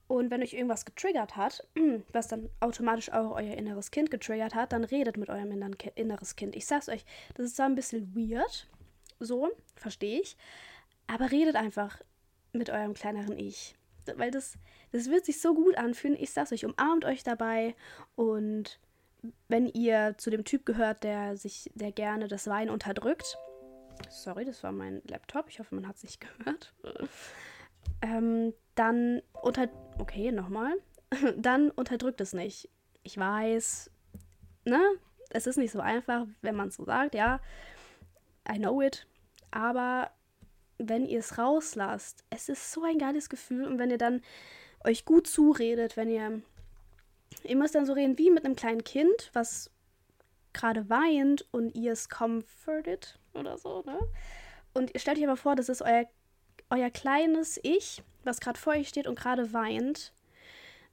Und 0.09 0.31
wenn 0.31 0.43
euch 0.43 0.55
irgendwas 0.55 0.87
getriggert 0.87 1.37
hat, 1.37 1.67
was 2.12 2.29
dann 2.29 2.49
automatisch 2.61 3.12
auch 3.12 3.37
euer 3.37 3.55
inneres 3.55 3.91
Kind 3.91 4.11
getriggert 4.11 4.55
hat, 4.55 4.73
dann 4.73 4.85
redet 4.85 5.19
mit 5.19 5.29
eurem 5.29 5.53
inneres 5.95 6.35
Kind. 6.35 6.57
Ich 6.57 6.67
sag's 6.67 6.88
euch, 6.88 7.05
das 7.35 7.47
ist 7.47 7.57
zwar 7.57 7.67
ein 7.67 7.75
bisschen 7.75 8.15
weird, 8.17 8.67
so, 9.21 9.50
verstehe 9.77 10.21
ich, 10.21 10.37
aber 11.07 11.31
redet 11.31 11.57
einfach 11.57 12.00
mit 12.53 12.71
eurem 12.71 12.95
kleineren 12.95 13.38
Ich. 13.38 13.75
Weil 14.17 14.31
das, 14.31 14.57
das 14.93 15.11
wird 15.11 15.27
sich 15.27 15.41
so 15.43 15.55
gut 15.55 15.77
anfühlen. 15.77 16.17
Ich 16.19 16.31
sag's 16.31 16.53
euch, 16.53 16.65
umarmt 16.65 17.05
euch 17.05 17.23
dabei. 17.23 17.75
Und 18.17 18.81
wenn 19.49 19.67
ihr 19.67 20.15
zu 20.17 20.31
dem 20.31 20.45
Typ 20.45 20.65
gehört, 20.65 21.05
der 21.05 21.37
sich, 21.37 21.71
der 21.75 21.93
gerne 21.93 22.29
das 22.29 22.47
Wein 22.47 22.71
unterdrückt. 22.71 23.37
Sorry, 24.09 24.47
das 24.47 24.62
war 24.62 24.73
mein 24.73 25.03
Laptop. 25.07 25.50
Ich 25.50 25.59
hoffe, 25.59 25.75
man 25.75 25.87
hat 25.87 25.97
es 25.97 26.05
nicht 26.05 26.21
gehört. 26.21 26.73
ähm, 28.03 28.55
dann 28.78 29.23
unter. 29.42 29.68
Okay, 29.99 30.32
nochmal. 30.32 30.75
dann 31.37 31.70
unterdrückt 31.70 32.20
es 32.20 32.32
nicht. 32.32 32.68
Ich 33.02 33.16
weiß, 33.16 33.90
ne? 34.64 34.80
Es 35.30 35.47
ist 35.47 35.56
nicht 35.56 35.73
so 35.73 35.80
einfach, 35.80 36.26
wenn 36.40 36.54
man 36.54 36.68
es 36.68 36.76
so 36.76 36.85
sagt, 36.85 37.14
ja. 37.14 37.40
I 38.50 38.58
know 38.58 38.80
it. 38.80 39.06
Aber 39.50 40.11
wenn 40.78 41.06
ihr 41.06 41.18
es 41.18 41.38
rauslasst, 41.38 42.25
es 42.30 42.49
ist 42.49 42.73
so 42.73 42.82
ein 42.85 42.99
geiles 42.99 43.28
Gefühl. 43.28 43.66
Und 43.66 43.78
wenn 43.78 43.90
ihr 43.90 43.99
dann 43.99 44.23
euch 44.85 45.04
gut 45.04 45.26
zuredet, 45.26 45.97
wenn 45.97 46.11
ihr. 46.11 46.42
Ihr 47.44 47.56
müsst 47.56 47.75
dann 47.75 47.85
so 47.85 47.92
reden 47.92 48.16
wie 48.16 48.30
mit 48.30 48.44
einem 48.44 48.56
kleinen 48.56 48.85
Kind, 48.85 49.30
was 49.35 49.70
gerade 50.54 50.88
weint 50.88 51.47
und 51.52 51.75
ihr 51.75 51.92
es 51.92 52.08
comfortet 52.08 53.18
oder 53.35 53.58
so, 53.58 53.82
ne? 53.82 53.99
Und 54.73 54.94
ihr 54.94 55.00
stellt 55.00 55.18
euch 55.18 55.25
aber 55.25 55.37
vor, 55.37 55.54
das 55.54 55.68
ist 55.68 55.82
euer, 55.82 56.04
euer 56.70 56.90
kleines 56.90 57.61
Ich, 57.62 58.02
was 58.28 58.40
gerade 58.40 58.58
vor 58.58 58.75
euch 58.75 58.88
steht 58.88 59.06
und 59.06 59.18
gerade 59.18 59.52
weint, 59.52 60.12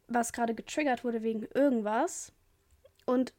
was 0.08 0.34
gerade 0.34 0.56
getriggert 0.56 1.04
wurde 1.04 1.22
wegen 1.22 1.44
irgendwas. 1.54 2.32
Und 3.06 3.34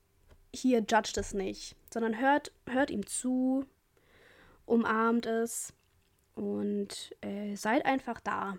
hier 0.54 0.78
judgt 0.80 1.16
es 1.16 1.34
nicht, 1.34 1.76
sondern 1.92 2.20
hört, 2.20 2.52
hört 2.68 2.90
ihm 2.90 3.06
zu, 3.06 3.64
umarmt 4.64 5.26
es 5.26 5.72
und 6.34 7.14
äh, 7.20 7.54
seid 7.56 7.84
einfach 7.84 8.20
da. 8.20 8.58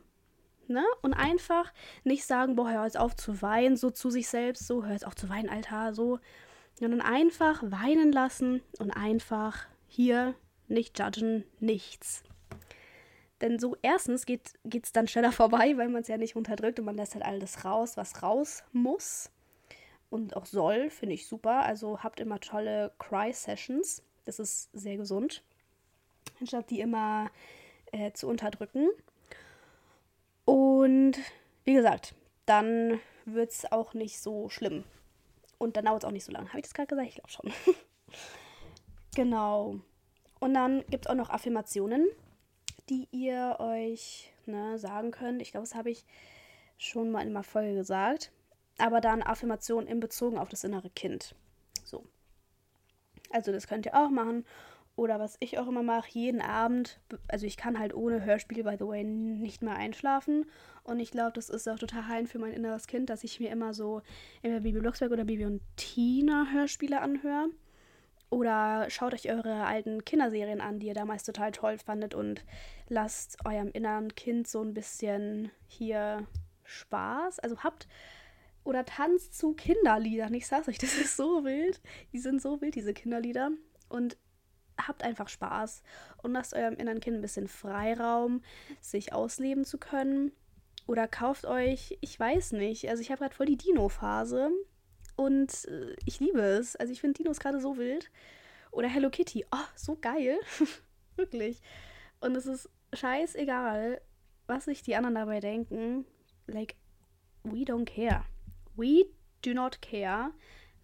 Ne? 0.67 0.83
Und 1.01 1.13
einfach 1.13 1.71
nicht 2.03 2.25
sagen, 2.25 2.55
boah, 2.57 2.69
hör 2.69 2.83
jetzt 2.83 2.99
auf 2.99 3.15
zu 3.15 3.41
weinen, 3.41 3.77
so 3.77 3.89
zu 3.89 4.09
sich 4.09 4.27
selbst, 4.27 4.67
so, 4.67 4.83
hör 4.83 4.91
jetzt 4.91 5.07
auf 5.07 5.15
zu 5.15 5.29
weinen, 5.29 5.49
Alter, 5.49 5.93
so. 5.93 6.19
Sondern 6.77 7.01
einfach 7.01 7.63
weinen 7.63 8.11
lassen 8.11 8.61
und 8.77 8.91
einfach 8.91 9.65
hier 9.87 10.35
nicht 10.67 10.99
judgen, 10.99 11.45
nichts. 11.59 12.23
Denn 13.41 13.59
so 13.59 13.75
erstens 13.81 14.25
geht 14.25 14.55
es 14.65 14.91
dann 14.91 15.07
schneller 15.07 15.31
vorbei, 15.33 15.77
weil 15.77 15.89
man 15.89 16.01
es 16.01 16.07
ja 16.07 16.17
nicht 16.17 16.35
unterdrückt 16.35 16.79
und 16.79 16.85
man 16.85 16.95
lässt 16.95 17.13
halt 17.13 17.25
alles 17.25 17.65
raus, 17.65 17.97
was 17.97 18.23
raus 18.23 18.63
muss 18.71 19.31
und 20.09 20.35
auch 20.35 20.45
soll, 20.45 20.89
finde 20.89 21.15
ich 21.15 21.27
super. 21.27 21.63
Also 21.63 22.01
habt 22.03 22.19
immer 22.19 22.39
tolle 22.39 22.91
Cry-Sessions. 22.99 24.03
Das 24.25 24.39
ist 24.39 24.69
sehr 24.73 24.97
gesund. 24.97 25.43
Anstatt 26.39 26.69
die 26.69 26.79
immer 26.79 27.29
äh, 27.91 28.11
zu 28.11 28.27
unterdrücken. 28.27 28.89
Und 30.45 31.17
wie 31.65 31.73
gesagt, 31.73 32.15
dann 32.45 32.99
wird 33.25 33.51
es 33.51 33.71
auch 33.71 33.93
nicht 33.93 34.19
so 34.19 34.49
schlimm. 34.49 34.85
Und 35.57 35.75
dann 35.75 35.85
dauert 35.85 36.03
es 36.03 36.07
auch 36.07 36.13
nicht 36.13 36.23
so 36.23 36.31
lange. 36.31 36.49
Habe 36.49 36.59
ich 36.59 36.65
das 36.65 36.73
gerade 36.73 36.87
gesagt? 36.87 37.09
Ich 37.09 37.15
glaube 37.15 37.29
schon. 37.29 37.51
genau. 39.15 39.79
Und 40.39 40.53
dann 40.53 40.85
gibt 40.89 41.05
es 41.05 41.09
auch 41.09 41.15
noch 41.15 41.31
Affirmationen, 41.31 42.07
die 42.89 43.07
ihr 43.11 43.57
euch 43.59 44.31
ne, 44.45 44.77
sagen 44.79 45.11
könnt. 45.11 45.41
Ich 45.41 45.51
glaube, 45.51 45.67
das 45.67 45.75
habe 45.75 45.89
ich 45.89 46.05
schon 46.77 47.11
mal 47.11 47.21
in 47.21 47.29
einer 47.29 47.43
Folge 47.43 47.75
gesagt. 47.75 48.31
Aber 48.77 49.01
dann 49.01 49.23
Affirmationen 49.23 49.87
in 49.87 49.99
Bezug 49.99 50.37
auf 50.37 50.49
das 50.49 50.63
innere 50.63 50.89
Kind. 50.91 51.35
So. 51.83 52.05
Also 53.31 53.51
das 53.51 53.67
könnt 53.67 53.85
ihr 53.85 53.95
auch 53.95 54.09
machen. 54.09 54.45
Oder 54.95 55.19
was 55.19 55.37
ich 55.39 55.59
auch 55.59 55.67
immer 55.67 55.83
mache, 55.83 56.09
jeden 56.09 56.41
Abend, 56.41 56.99
also 57.27 57.45
ich 57.45 57.55
kann 57.55 57.77
halt 57.77 57.93
ohne 57.93 58.25
Hörspiel, 58.25 58.63
by 58.63 58.77
the 58.79 58.87
way, 58.87 59.03
nicht 59.03 59.61
mehr 59.61 59.75
einschlafen. 59.75 60.45
Und 60.83 60.99
ich 60.99 61.11
glaube, 61.11 61.33
das 61.33 61.49
ist 61.49 61.69
auch 61.69 61.77
total 61.77 62.07
heilend 62.07 62.29
für 62.29 62.39
mein 62.39 62.53
inneres 62.53 62.87
Kind, 62.87 63.11
dass 63.11 63.23
ich 63.23 63.39
mir 63.39 63.51
immer 63.51 63.75
so 63.75 64.01
entweder 64.41 64.61
Bibi 64.61 64.79
Blocksberg 64.79 65.11
oder 65.11 65.25
Bibi 65.25 65.45
und 65.45 65.61
Tina 65.75 66.47
Hörspiele 66.51 66.99
anhöre. 66.99 67.49
Oder 68.29 68.89
schaut 68.89 69.13
euch 69.13 69.29
eure 69.29 69.65
alten 69.65 70.03
Kinderserien 70.03 70.59
an, 70.59 70.79
die 70.79 70.87
ihr 70.87 70.93
damals 70.93 71.23
total 71.23 71.51
toll 71.51 71.77
fandet 71.77 72.13
und 72.13 72.43
lasst 72.89 73.37
eurem 73.45 73.71
inneren 73.71 74.15
Kind 74.15 74.47
so 74.47 74.61
ein 74.61 74.73
bisschen 74.73 75.51
hier 75.67 76.27
Spaß. 76.65 77.39
Also 77.39 77.63
habt 77.63 77.87
oder 78.65 78.83
tanzt 78.83 79.37
zu 79.37 79.53
Kinderliedern. 79.53 80.33
Ich 80.33 80.47
sag's 80.47 80.67
euch, 80.67 80.77
das 80.79 80.95
ist 80.95 81.15
so 81.15 81.45
wild. 81.45 81.81
Die 82.11 82.19
sind 82.19 82.41
so 82.41 82.59
wild, 82.61 82.75
diese 82.75 82.93
Kinderlieder. 82.93 83.51
Und 83.87 84.17
habt 84.77 85.03
einfach 85.03 85.29
Spaß 85.29 85.81
und 86.21 86.33
lasst 86.33 86.53
eurem 86.53 86.75
inneren 86.75 86.99
Kind 86.99 87.17
ein 87.17 87.21
bisschen 87.21 87.47
Freiraum, 87.47 88.43
sich 88.81 89.13
ausleben 89.13 89.65
zu 89.65 89.77
können. 89.77 90.31
Oder 90.85 91.07
kauft 91.07 91.45
euch, 91.45 91.97
ich 92.01 92.19
weiß 92.19 92.53
nicht, 92.53 92.89
also 92.89 93.01
ich 93.01 93.09
habe 93.09 93.19
gerade 93.19 93.35
voll 93.35 93.47
die 93.47 93.57
Dino-Phase 93.57 94.51
und 95.17 95.65
äh, 95.65 95.95
ich 96.05 96.21
liebe 96.21 96.39
es. 96.39 96.77
Also 96.77 96.93
ich 96.93 97.01
finde 97.01 97.21
Dinos 97.21 97.39
gerade 97.39 97.59
so 97.59 97.77
wild. 97.77 98.09
Oder 98.71 98.87
Hello 98.87 99.09
Kitty, 99.09 99.45
oh, 99.51 99.67
so 99.75 99.97
geil. 99.99 100.37
Wirklich. 101.17 101.61
Und 102.21 102.37
es 102.37 102.45
ist 102.45 102.69
scheißegal, 102.93 103.99
was 104.45 104.65
sich 104.65 104.83
die 104.83 104.95
anderen 104.95 105.15
dabei 105.15 105.39
denken. 105.39 106.05
Like, 106.45 106.75
we 107.43 107.63
don't 107.63 107.85
care. 107.85 108.23
We 108.75 109.07
do 109.41 109.53
not 109.53 109.81
care, 109.81 110.31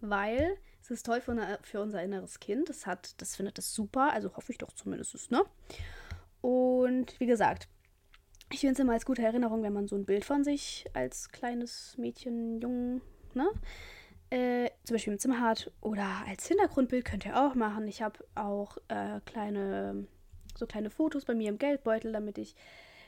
weil 0.00 0.58
es 0.82 0.90
ist 0.90 1.06
toll 1.06 1.20
für, 1.20 1.58
für 1.62 1.80
unser 1.80 2.02
inneres 2.02 2.40
Kind. 2.40 2.68
Das 2.68 2.86
hat, 2.86 3.20
das 3.20 3.36
findet 3.36 3.58
es 3.58 3.72
super. 3.72 4.12
Also 4.12 4.36
hoffe 4.36 4.52
ich 4.52 4.58
doch 4.58 4.72
zumindest, 4.72 5.30
ne? 5.30 5.44
Und 6.40 7.18
wie 7.20 7.26
gesagt, 7.26 7.68
ich 8.50 8.60
finde 8.60 8.74
es 8.74 8.78
immer 8.80 8.92
als 8.92 9.06
gute 9.06 9.22
Erinnerung, 9.22 9.62
wenn 9.62 9.72
man 9.72 9.86
so 9.86 9.96
ein 9.96 10.04
Bild 10.04 10.24
von 10.24 10.44
sich 10.44 10.86
als 10.92 11.30
kleines 11.30 11.96
Mädchen, 11.96 12.60
Jungen, 12.60 13.00
ne? 13.32 13.48
Äh, 14.34 14.72
zum 14.82 14.96
Beispiel 14.96 15.12
im 15.12 15.18
Zimmer 15.20 15.40
hat. 15.40 15.70
Oder 15.80 16.08
als 16.26 16.48
Hintergrundbild 16.48 17.04
könnt 17.04 17.24
ihr 17.24 17.40
auch 17.40 17.54
machen. 17.54 17.86
Ich 17.86 18.02
habe 18.02 18.18
auch 18.34 18.78
äh, 18.88 19.20
kleine, 19.26 20.08
so 20.56 20.66
kleine 20.66 20.90
Fotos 20.90 21.24
bei 21.24 21.36
mir 21.36 21.50
im 21.50 21.58
Geldbeutel, 21.58 22.12
damit 22.12 22.38
ich 22.38 22.56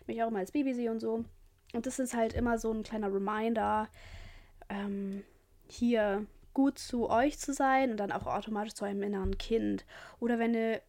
mich 0.06 0.22
auch 0.22 0.28
immer 0.28 0.38
als 0.38 0.52
Baby 0.52 0.72
sehe 0.72 0.88
und 0.88 1.00
so. 1.00 1.24
Und 1.74 1.84
das 1.84 1.98
ist 1.98 2.14
halt 2.14 2.32
immer 2.32 2.60
so 2.60 2.70
ein 2.70 2.84
kleiner 2.84 3.12
Reminder, 3.12 3.88
ähm, 4.68 5.24
hier 5.66 6.24
gut 6.54 6.78
zu 6.78 7.10
euch 7.10 7.40
zu 7.40 7.52
sein 7.52 7.90
und 7.90 7.96
dann 7.96 8.12
auch 8.12 8.28
automatisch 8.28 8.74
zu 8.74 8.84
eurem 8.84 9.02
inneren 9.02 9.36
Kind. 9.36 9.84
Oder 10.20 10.38
wenn 10.38 10.54
ihr 10.54 10.80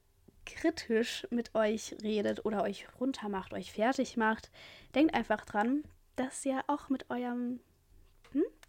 kritisch 0.45 1.25
mit 1.31 1.55
euch 1.55 1.95
redet 2.03 2.45
oder 2.45 2.61
euch 2.61 2.85
runtermacht, 2.99 3.53
euch 3.53 3.71
fertig 3.71 4.17
macht, 4.17 4.51
denkt 4.93 5.15
einfach 5.15 5.45
dran, 5.45 5.83
dass 6.15 6.45
ihr 6.45 6.61
auch 6.67 6.89
mit 6.89 7.09
eurem 7.09 7.59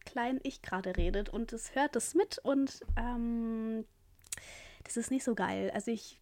kleinen 0.09 0.41
Ich 0.43 0.63
gerade 0.63 0.97
redet 0.97 1.29
und 1.29 1.53
es 1.53 1.75
hört 1.75 1.97
es 1.97 2.15
mit 2.15 2.39
und 2.39 2.81
ähm, 2.97 3.85
das 4.85 4.97
ist 4.97 5.11
nicht 5.11 5.25
so 5.25 5.35
geil. 5.35 5.71
Also 5.75 5.91
ich 5.91 6.21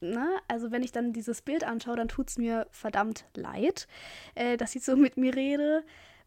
Ne? 0.00 0.28
Also 0.46 0.70
wenn 0.70 0.82
ich 0.82 0.92
dann 0.92 1.14
dieses 1.14 1.40
Bild 1.40 1.64
anschaue, 1.64 1.96
dann 1.96 2.08
tut 2.08 2.28
es 2.28 2.36
mir 2.36 2.66
verdammt 2.70 3.24
leid, 3.34 3.88
äh, 4.34 4.58
dass 4.58 4.76
ich 4.76 4.84
so 4.84 4.94
mit 4.94 5.16
mir 5.16 5.34
rede, 5.34 5.84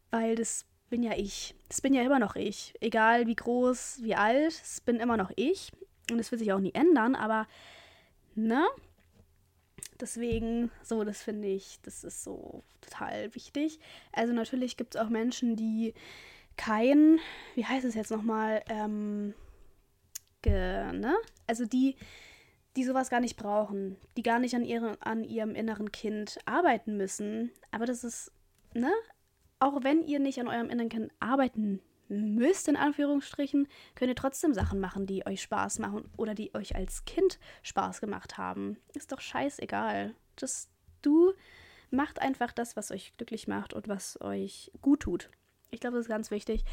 weil 0.09 0.35
das 0.35 0.65
bin 0.89 1.03
ja 1.03 1.13
ich. 1.15 1.55
Das 1.67 1.81
bin 1.81 1.93
ja 1.93 2.01
immer 2.01 2.19
noch 2.19 2.35
ich. 2.35 2.73
Egal 2.81 3.27
wie 3.27 3.35
groß, 3.35 3.99
wie 4.01 4.15
alt, 4.15 4.53
es 4.53 4.81
bin 4.81 4.97
immer 4.97 5.17
noch 5.17 5.31
ich. 5.35 5.71
Und 6.11 6.17
es 6.19 6.31
wird 6.31 6.39
sich 6.39 6.51
auch 6.51 6.59
nie 6.59 6.73
ändern, 6.73 7.13
aber, 7.13 7.47
ne? 8.33 8.65
Deswegen, 9.99 10.71
so, 10.81 11.03
das 11.03 11.21
finde 11.21 11.47
ich, 11.47 11.79
das 11.83 12.03
ist 12.03 12.23
so 12.23 12.63
total 12.81 13.35
wichtig. 13.35 13.79
Also 14.11 14.33
natürlich 14.33 14.77
gibt 14.77 14.95
es 14.95 15.01
auch 15.01 15.09
Menschen, 15.09 15.55
die 15.55 15.93
kein, 16.57 17.19
wie 17.55 17.65
heißt 17.65 17.85
es 17.85 17.95
jetzt 17.95 18.11
nochmal, 18.11 18.63
ähm, 18.69 19.33
ge, 20.41 20.91
ne? 20.93 21.15
Also 21.47 21.65
die, 21.65 21.95
die 22.75 22.83
sowas 22.83 23.09
gar 23.09 23.19
nicht 23.19 23.37
brauchen, 23.37 23.97
die 24.17 24.23
gar 24.23 24.39
nicht 24.39 24.55
an, 24.55 24.63
ihre, 24.63 24.97
an 25.01 25.23
ihrem 25.23 25.55
inneren 25.55 25.91
Kind 25.91 26.37
arbeiten 26.45 26.97
müssen. 26.97 27.51
Aber 27.71 27.85
das 27.85 28.03
ist, 28.03 28.31
ne? 28.73 28.91
auch 29.59 29.83
wenn 29.83 30.03
ihr 30.03 30.19
nicht 30.19 30.39
an 30.39 30.47
eurem 30.47 30.69
inneren 30.69 30.89
Kind 30.89 31.11
arbeiten 31.19 31.81
müsst, 32.07 32.67
in 32.67 32.75
Anführungsstrichen, 32.75 33.67
könnt 33.95 34.09
ihr 34.09 34.15
trotzdem 34.15 34.53
Sachen 34.53 34.79
machen, 34.79 35.05
die 35.05 35.25
euch 35.27 35.41
Spaß 35.41 35.79
machen 35.79 36.09
oder 36.17 36.33
die 36.33 36.55
euch 36.55 36.75
als 36.75 37.05
Kind 37.05 37.39
Spaß 37.61 38.01
gemacht 38.01 38.37
haben. 38.37 38.77
Ist 38.93 39.11
doch 39.11 39.19
scheißegal. 39.19 40.15
Just 40.39 40.69
du 41.01 41.33
macht 41.91 42.21
einfach 42.21 42.51
das, 42.51 42.75
was 42.75 42.91
euch 42.91 43.15
glücklich 43.17 43.47
macht 43.47 43.73
und 43.73 43.87
was 43.87 44.19
euch 44.21 44.71
gut 44.81 45.01
tut. 45.01 45.29
Ich 45.71 45.79
glaube, 45.79 45.97
das 45.97 46.05
ist 46.05 46.09
ganz 46.09 46.31
wichtig, 46.31 46.63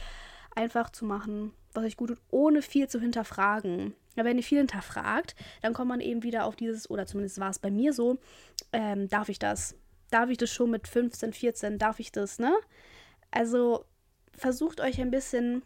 einfach 0.55 0.91
zu 0.91 1.05
machen, 1.05 1.53
was 1.75 1.85
euch 1.85 1.97
gut 1.97 2.09
tut, 2.09 2.21
ohne 2.31 2.63
viel 2.63 2.89
zu 2.89 3.01
hinterfragen. 3.01 3.95
Wenn 4.15 4.39
ihr 4.39 4.43
viel 4.43 4.59
hinterfragt, 4.59 5.35
dann 5.61 5.75
kommt 5.75 5.89
man 5.89 6.01
eben 6.01 6.23
wieder 6.23 6.47
auf 6.47 6.57
dieses, 6.57 6.89
oder 6.89 7.07
zumindest 7.07 7.39
war 7.39 7.51
es 7.51 7.59
bei 7.59 7.71
mir 7.71 7.93
so, 7.93 8.19
ähm, 8.73 9.09
darf 9.09 9.29
ich 9.29 9.39
das? 9.39 9.77
darf 10.11 10.31
ich 10.31 10.39
das 10.39 10.51
schon 10.51 10.71
mit 10.71 10.89
15, 10.89 11.33
14, 11.33 11.79
darf 11.79 12.01
ich 12.01 12.13
das, 12.13 12.39
ne? 12.39 12.55
Also 13.31 13.85
versucht 14.37 14.81
euch 14.81 15.01
ein 15.01 15.11
bisschen 15.11 15.63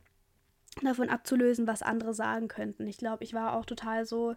davon 0.83 1.11
abzulösen, 1.11 1.67
was 1.67 1.83
andere 1.83 2.15
sagen 2.15 2.49
könnten. 2.49 2.87
Ich 2.87 2.99
glaube, 2.99 3.25
ich 3.25 3.35
war 3.35 3.55
auch 3.55 3.67
total 3.67 4.07
so, 4.07 4.35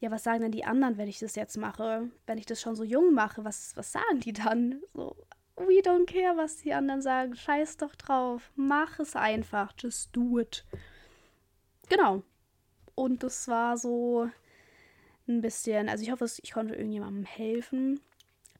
ja, 0.00 0.10
was 0.10 0.24
sagen 0.24 0.40
denn 0.40 0.52
die 0.52 0.64
anderen, 0.64 0.98
wenn 0.98 1.08
ich 1.08 1.20
das 1.20 1.36
jetzt 1.36 1.56
mache? 1.56 2.10
Wenn 2.26 2.38
ich 2.38 2.46
das 2.46 2.60
schon 2.60 2.74
so 2.74 2.84
jung 2.84 3.14
mache, 3.14 3.44
was, 3.44 3.76
was 3.76 3.92
sagen 3.92 4.20
die 4.20 4.32
dann? 4.32 4.82
So, 4.92 5.16
we 5.66 5.80
don't 5.80 6.06
care, 6.06 6.36
was 6.36 6.58
die 6.58 6.72
anderen 6.72 7.02
sagen. 7.02 7.34
Scheiß 7.34 7.76
doch 7.78 7.94
drauf. 7.94 8.50
Mach 8.56 8.98
es 8.98 9.16
einfach. 9.16 9.72
Just 9.78 10.14
do 10.14 10.38
it. 10.38 10.64
Genau. 11.88 12.22
Und 12.94 13.22
das 13.22 13.48
war 13.48 13.76
so 13.76 14.28
ein 15.28 15.40
bisschen, 15.40 15.88
also 15.88 16.02
ich 16.02 16.10
hoffe, 16.10 16.26
ich 16.42 16.52
konnte 16.52 16.74
irgendjemandem 16.74 17.24
helfen 17.24 18.00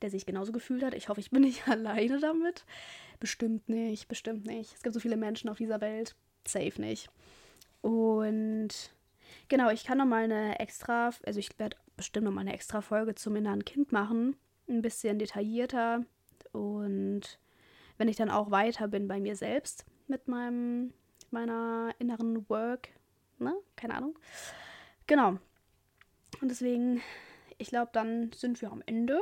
der 0.03 0.09
sich 0.09 0.25
genauso 0.25 0.51
gefühlt 0.51 0.83
hat. 0.83 0.93
Ich 0.93 1.09
hoffe, 1.09 1.21
ich 1.21 1.31
bin 1.31 1.41
nicht 1.43 1.67
alleine 1.67 2.19
damit. 2.19 2.65
Bestimmt 3.19 3.69
nicht, 3.69 4.07
bestimmt 4.07 4.45
nicht. 4.45 4.75
Es 4.75 4.83
gibt 4.83 4.93
so 4.93 4.99
viele 4.99 5.17
Menschen 5.17 5.49
auf 5.49 5.57
dieser 5.57 5.81
Welt. 5.81 6.15
Safe 6.45 6.79
nicht. 6.79 7.09
Und 7.81 8.69
genau, 9.47 9.71
ich 9.71 9.85
kann 9.85 9.97
noch 9.97 10.05
mal 10.05 10.25
eine 10.25 10.59
extra, 10.59 11.11
also 11.25 11.39
ich 11.39 11.57
werde 11.57 11.77
bestimmt 11.95 12.25
noch 12.25 12.33
mal 12.33 12.41
eine 12.41 12.53
extra 12.53 12.81
Folge 12.81 13.15
zum 13.15 13.35
inneren 13.37 13.65
Kind 13.65 13.91
machen. 13.91 14.35
Ein 14.67 14.81
bisschen 14.81 15.19
detaillierter. 15.19 16.05
Und 16.53 17.39
wenn 17.97 18.07
ich 18.07 18.15
dann 18.15 18.31
auch 18.31 18.51
weiter 18.51 18.87
bin 18.87 19.07
bei 19.07 19.19
mir 19.19 19.35
selbst 19.35 19.85
mit 20.07 20.27
meinem, 20.27 20.93
meiner 21.31 21.93
inneren 21.99 22.49
Work, 22.49 22.89
ne? 23.39 23.53
Keine 23.75 23.95
Ahnung. 23.95 24.17
Genau. 25.07 25.37
Und 26.41 26.49
deswegen, 26.49 27.01
ich 27.57 27.67
glaube, 27.67 27.91
dann 27.93 28.31
sind 28.33 28.61
wir 28.61 28.71
am 28.71 28.81
Ende. 28.85 29.21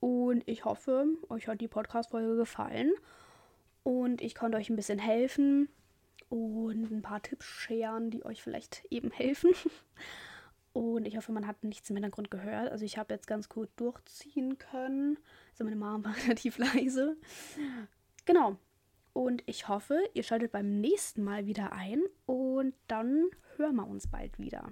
Und 0.00 0.46
ich 0.46 0.64
hoffe, 0.64 1.06
euch 1.28 1.48
hat 1.48 1.60
die 1.60 1.68
Podcast-Folge 1.68 2.36
gefallen. 2.36 2.92
Und 3.82 4.20
ich 4.20 4.34
konnte 4.34 4.58
euch 4.58 4.70
ein 4.70 4.76
bisschen 4.76 4.98
helfen 4.98 5.68
und 6.28 6.90
ein 6.90 7.02
paar 7.02 7.22
Tipps 7.22 7.46
scheren, 7.46 8.10
die 8.10 8.24
euch 8.24 8.42
vielleicht 8.42 8.84
eben 8.90 9.10
helfen. 9.10 9.52
Und 10.78 11.08
ich 11.08 11.16
hoffe, 11.16 11.32
man 11.32 11.48
hat 11.48 11.64
nichts 11.64 11.90
im 11.90 11.96
Hintergrund 11.96 12.30
gehört. 12.30 12.70
Also 12.70 12.84
ich 12.84 12.98
habe 12.98 13.12
jetzt 13.12 13.26
ganz 13.26 13.48
gut 13.48 13.68
durchziehen 13.74 14.58
können. 14.58 15.18
Also 15.50 15.64
meine 15.64 15.74
Mama 15.74 16.04
war 16.08 16.16
relativ 16.22 16.56
leise. 16.56 17.16
Genau. 18.26 18.56
Und 19.12 19.42
ich 19.46 19.66
hoffe, 19.66 19.98
ihr 20.14 20.22
schaltet 20.22 20.52
beim 20.52 20.80
nächsten 20.80 21.24
Mal 21.24 21.46
wieder 21.46 21.72
ein 21.72 22.00
und 22.26 22.74
dann 22.86 23.24
hören 23.56 23.74
wir 23.74 23.88
uns 23.88 24.06
bald 24.06 24.38
wieder. 24.38 24.70